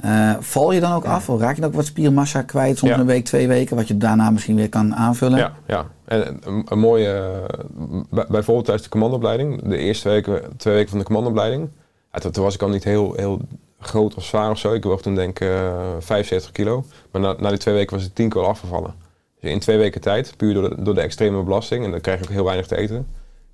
[0.00, 1.28] Eh, val je dan ook af?
[1.28, 2.98] Of raak je dan ook wat spiermassa kwijt, soms Ja.
[2.98, 5.38] een week, twee weken, wat je daarna misschien weer kan aanvullen?
[5.38, 5.86] Ja, ja.
[6.04, 10.90] En een, een mooie, eh, bij- bijvoorbeeld tijdens de commandoopleiding, de eerste weken, twee weken
[10.90, 11.68] van de commandoopleiding,
[12.12, 13.40] ja, toen, toen was ik al niet heel, heel
[13.80, 14.72] groot of zwaar of zo.
[14.72, 16.84] Ik woog toen denk ik eh 75 kilo.
[17.12, 18.94] Maar na, na die twee weken was ik 10 kilo afgevallen.
[19.40, 22.18] Dus in twee weken tijd, puur door de, door de extreme belasting, en dan krijg
[22.18, 23.06] je ook heel weinig te eten,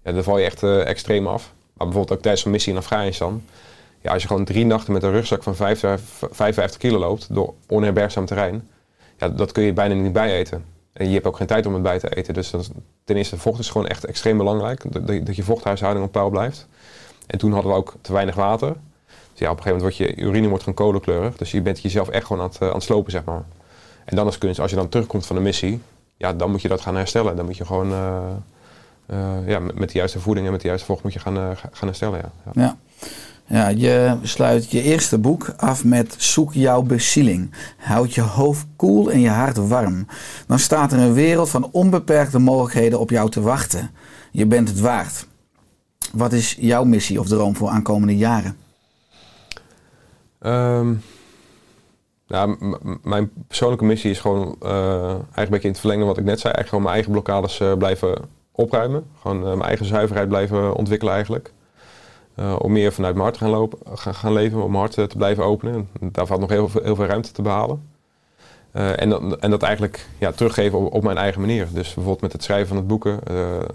[0.04, 1.52] ja, dan val je echt eh, extreem af.
[1.74, 3.42] Maar bijvoorbeeld ook tijdens een missie in Afghanistan,
[4.04, 7.54] ja, als je gewoon drie nachten met een rugzak van 55 55 kilo loopt door
[7.68, 8.68] onherbergzaam terrein,
[9.18, 10.64] ja, dat kun je bijna niet bijeten.
[10.92, 12.34] En je hebt ook geen tijd om het bij te eten.
[12.34, 12.70] Dus is-
[13.04, 14.92] ten eerste, vocht is gewoon echt extreem belangrijk.
[14.92, 16.68] Dat, dat- je vochthuishouding op peil blijft.
[17.26, 18.68] En toen hadden we ook te weinig water.
[19.30, 21.36] Dus ja, op een gegeven moment wordt je urine wordt gewoon kolenkleurig.
[21.36, 23.42] Dus je bent jezelf echt gewoon aan het, eh, slopen, zeg maar.
[24.04, 25.80] En dan is kunst, als je dan terugkomt van de missie,
[26.16, 27.36] ja, dan moet je dat gaan herstellen.
[27.36, 28.18] Dan moet je gewoon eh,
[29.06, 31.68] eh, ja, met, de juiste voeding en met de juiste vocht moet je gaan, ga-
[31.72, 32.20] gaan herstellen.
[32.22, 32.50] Ja.
[32.62, 32.76] Ja.
[33.46, 37.54] Ja, je sluit je eerste boek af met Zoek jouw bezieling.
[37.78, 40.06] Houd je hoofd koel en je hart warm.
[40.46, 43.90] Dan staat er een wereld van onbeperkte mogelijkheden op jou te wachten.
[44.30, 45.26] Je bent het waard.
[46.12, 48.56] Wat is jouw missie of droom voor aankomende jaren?
[50.38, 50.94] Ehm,
[53.02, 56.52] mijn persoonlijke missie is gewoon eh, eigenlijk een in het verlengen wat ik net zei.
[56.52, 59.04] Eigenlijk gewoon mijn eigen blokkades eh, blijven opruimen.
[59.20, 61.52] Gewoon eh, mijn eigen zuiverheid blijven ontwikkelen eigenlijk.
[62.34, 65.04] Eh, om meer vanuit mijn hart te gaan, lopen, gaan, leven, om mijn hart eh,
[65.04, 65.88] te blijven openen.
[66.00, 67.88] En daar valt nog heel, veel- heel veel ruimte te behalen.
[68.72, 71.66] Eh, en, dat, en dat eigenlijk ja, teruggeven op, mijn eigen manier.
[71.72, 73.20] Dus bijvoorbeeld met het schrijven van het boeken,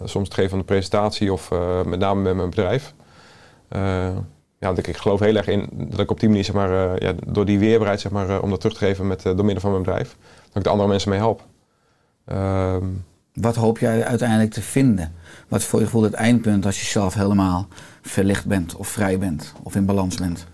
[0.03, 1.51] soms het geven van de presentatie of
[1.85, 2.93] met name met mijn bedrijf.
[4.59, 7.13] Ja, ik, ik geloof heel erg in dat ik op die manier, zeg maar, ja,
[7.27, 9.83] door die weerbaarheid, zeg maar, om dat terug te geven met, door middel van mijn
[9.83, 11.41] bedrijf, dat ik de andere mensen mee help.
[12.25, 12.85] Ehm,
[13.33, 15.13] Wat hoop jij uiteindelijk te vinden?
[15.49, 17.67] Wat is voor je gevoel het eindpunt als je zelf helemaal
[18.01, 20.45] verlicht bent of vrij bent of in balans bent?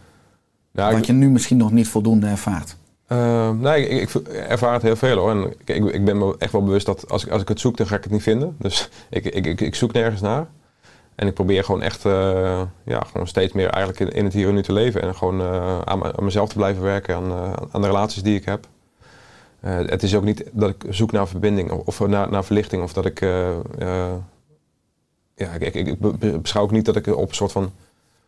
[0.72, 2.76] nou, ik- Wat je nu misschien nog niet voldoende ervaart.
[3.12, 5.32] Uh, nee, ik, ik ervaar het heel veel hoor.
[5.32, 7.78] En ik, ik, ben me echt wel bewust dat als ik, als ik het zoek,
[7.78, 8.56] dan ga ik het niet vinden.
[8.60, 10.48] Dus ik, ik, ik, ik zoek nergens naar.
[11.16, 14.48] En ik probeer gewoon echt eh, ja, gewoon steeds meer eigenlijk in, in het hier
[14.48, 15.02] en nu te leven.
[15.02, 18.24] En gewoon eh, aan, me- aan mezelf te blijven werken, aan, eh, aan de relaties
[18.24, 18.68] die ik heb.
[19.60, 22.84] Het is ook niet dat ik zoek naar verbinding of, of naar, naar verlichting.
[22.84, 23.26] Of dat ik...
[25.36, 27.72] ja, ik, ik, ik be- beschouw niet dat ik op een soort van...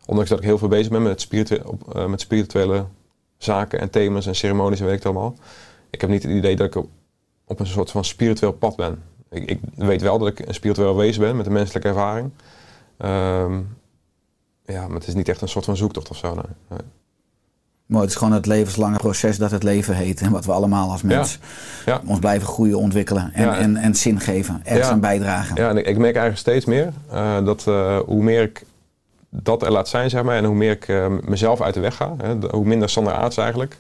[0.05, 2.86] Ondanks dat ik heel veel bezig ben met, spiritu op, eh, met spirituele
[3.38, 5.36] zaken en thema's en ceremonies en weet ik het allemaal.
[5.89, 6.89] Ik heb niet het idee dat ik op,
[7.45, 9.03] op een soort van spiritueel pad ben.
[9.30, 12.32] Ik, ik weet wel dat ik een spiritueel wezen ben met een menselijke ervaring.
[12.97, 13.62] Ehm,
[14.66, 16.36] ja, maar het is niet echt een soort van zoektocht of zo.
[16.36, 16.80] Nee.
[17.88, 20.21] Maar het is gewoon het levenslange proces dat het leven heet.
[20.21, 21.39] En wat we allemaal als mens
[21.85, 22.01] Ja.
[22.05, 23.33] ons blijven groeien, ontwikkelen.
[23.33, 23.57] En, Ja.
[23.57, 24.61] en, en zin geven.
[24.63, 24.93] Ergens Ja.
[24.93, 25.55] aan bijdragen.
[25.55, 28.63] Ja, en ik, ik merk eigenlijk steeds meer eh, dat eh, hoe meer ik
[29.29, 31.95] dat er laat zijn, zeg maar, en hoe meer ik eh, mezelf uit de weg
[31.95, 33.77] ga, hè, hoe minder Sander Aarts eigenlijk,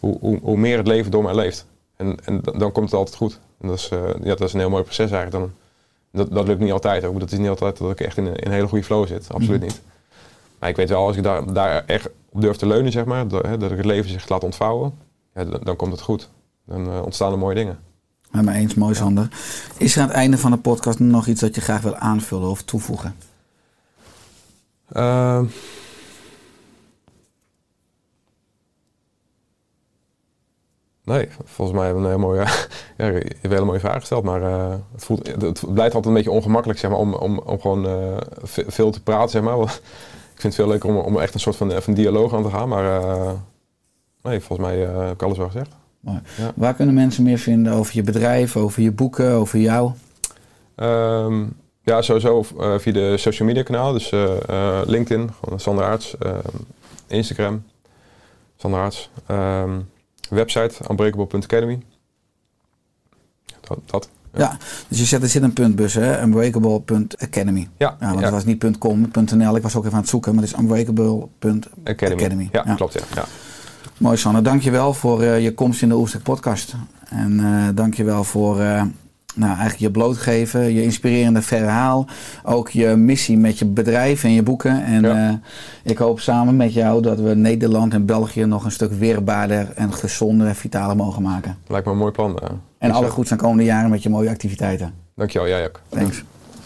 [0.00, 1.66] hoe, hoe, hoe meer het leven door mij leeft.
[1.96, 3.38] En, en dan komt het altijd goed.
[3.60, 3.88] En dat, is,
[4.22, 5.30] ja, dat is een heel mooi proces eigenlijk.
[5.32, 5.52] Dan,
[6.12, 7.20] dat, dat lukt niet altijd ook.
[7.20, 9.26] Dat is niet altijd dat ik echt in een, in een hele goede flow zit.
[9.32, 9.68] Absoluut Mhm.
[9.68, 9.80] niet.
[10.58, 13.28] Maar ik weet wel, als ik daar, daar echt op durf te leunen, zeg maar,
[13.28, 14.94] dat, hè, dat ik het leven zich laat ontvouwen,
[15.34, 16.30] ja, dan, dan komt het goed.
[16.66, 17.78] Dan eh, ontstaan er mooie dingen.
[18.30, 19.28] Mij eens, mooi Sander.
[19.76, 22.48] Is er aan het einde van de podcast nog iets dat je graag wil aanvullen
[22.50, 23.16] of toevoegen?
[24.92, 25.44] Ehm.
[31.04, 32.40] nee, volgens mij hebben we een hele mooie,
[32.98, 35.40] ja, je hebt een hele mooie vraag gesteld, maar eh, het, voelt, het,
[35.74, 39.02] blijft altijd een beetje ongemakkelijk zeg maar, om, om, om gewoon eh, ve- veel te
[39.02, 39.30] praten.
[39.30, 39.80] Zeg maar.
[40.42, 42.50] Vind het veel leuker om, om echt een soort van, eh, van dialoog aan te
[42.50, 43.32] gaan, maar eh,
[44.22, 45.70] nee, volgens mij eh, heb ik alles wel gezegd.
[46.00, 46.22] Ja.
[46.54, 49.92] Waar kunnen mensen meer vinden over je bedrijf, over je boeken, over jou?
[50.74, 51.44] Ehm,
[51.82, 52.42] ja, sowieso
[52.78, 53.92] via de social media kanaal.
[53.92, 54.10] Dus
[54.86, 56.18] LinkedIn, gewoon Sander Aarts.
[56.18, 56.38] ehm,
[57.06, 57.64] Instagram,
[58.56, 59.10] Sander Aarts.
[59.26, 59.80] Ehm,
[60.28, 61.78] website, unbreakable.academy.
[63.60, 63.78] Dat.
[63.84, 64.08] dat.
[64.34, 64.56] Ja.
[64.88, 66.22] dus je zet, er zit een puntbus, hè?
[66.22, 67.68] Unbreakable.academy.
[67.76, 69.56] Ja, Ja, want het was niet .com, .nl.
[69.56, 72.20] Ik was ook even aan het zoeken, maar het is unbreakable.academy.
[72.20, 72.48] Academy.
[72.52, 72.92] Ja, klopt.
[72.92, 73.00] Ja.
[73.14, 73.24] Ja.
[73.98, 74.42] Mooi, Sanne.
[74.42, 76.74] Dankjewel voor eh, je komst in de Oerstek podcast.
[77.08, 78.82] En eh dankjewel voor eh,
[79.34, 82.06] nou, eigenlijk je blootgeven, je inspirerende verhaal.
[82.44, 84.84] Ook je missie met je bedrijf en je boeken.
[84.84, 85.28] En Ja.
[85.28, 85.34] eh,
[85.92, 89.92] ik hoop samen met jou dat we Nederland en België nog een stuk weerbaarder en
[89.92, 91.56] gezonder en vitaler mogen maken.
[91.66, 92.38] Lijkt me een mooi plan.
[92.38, 92.48] eh.
[92.78, 94.92] En alle goeds aan komende jaren met je mooie activiteiten.
[95.16, 95.80] Dankjewel, jij ook.
[95.88, 96.22] Thanks.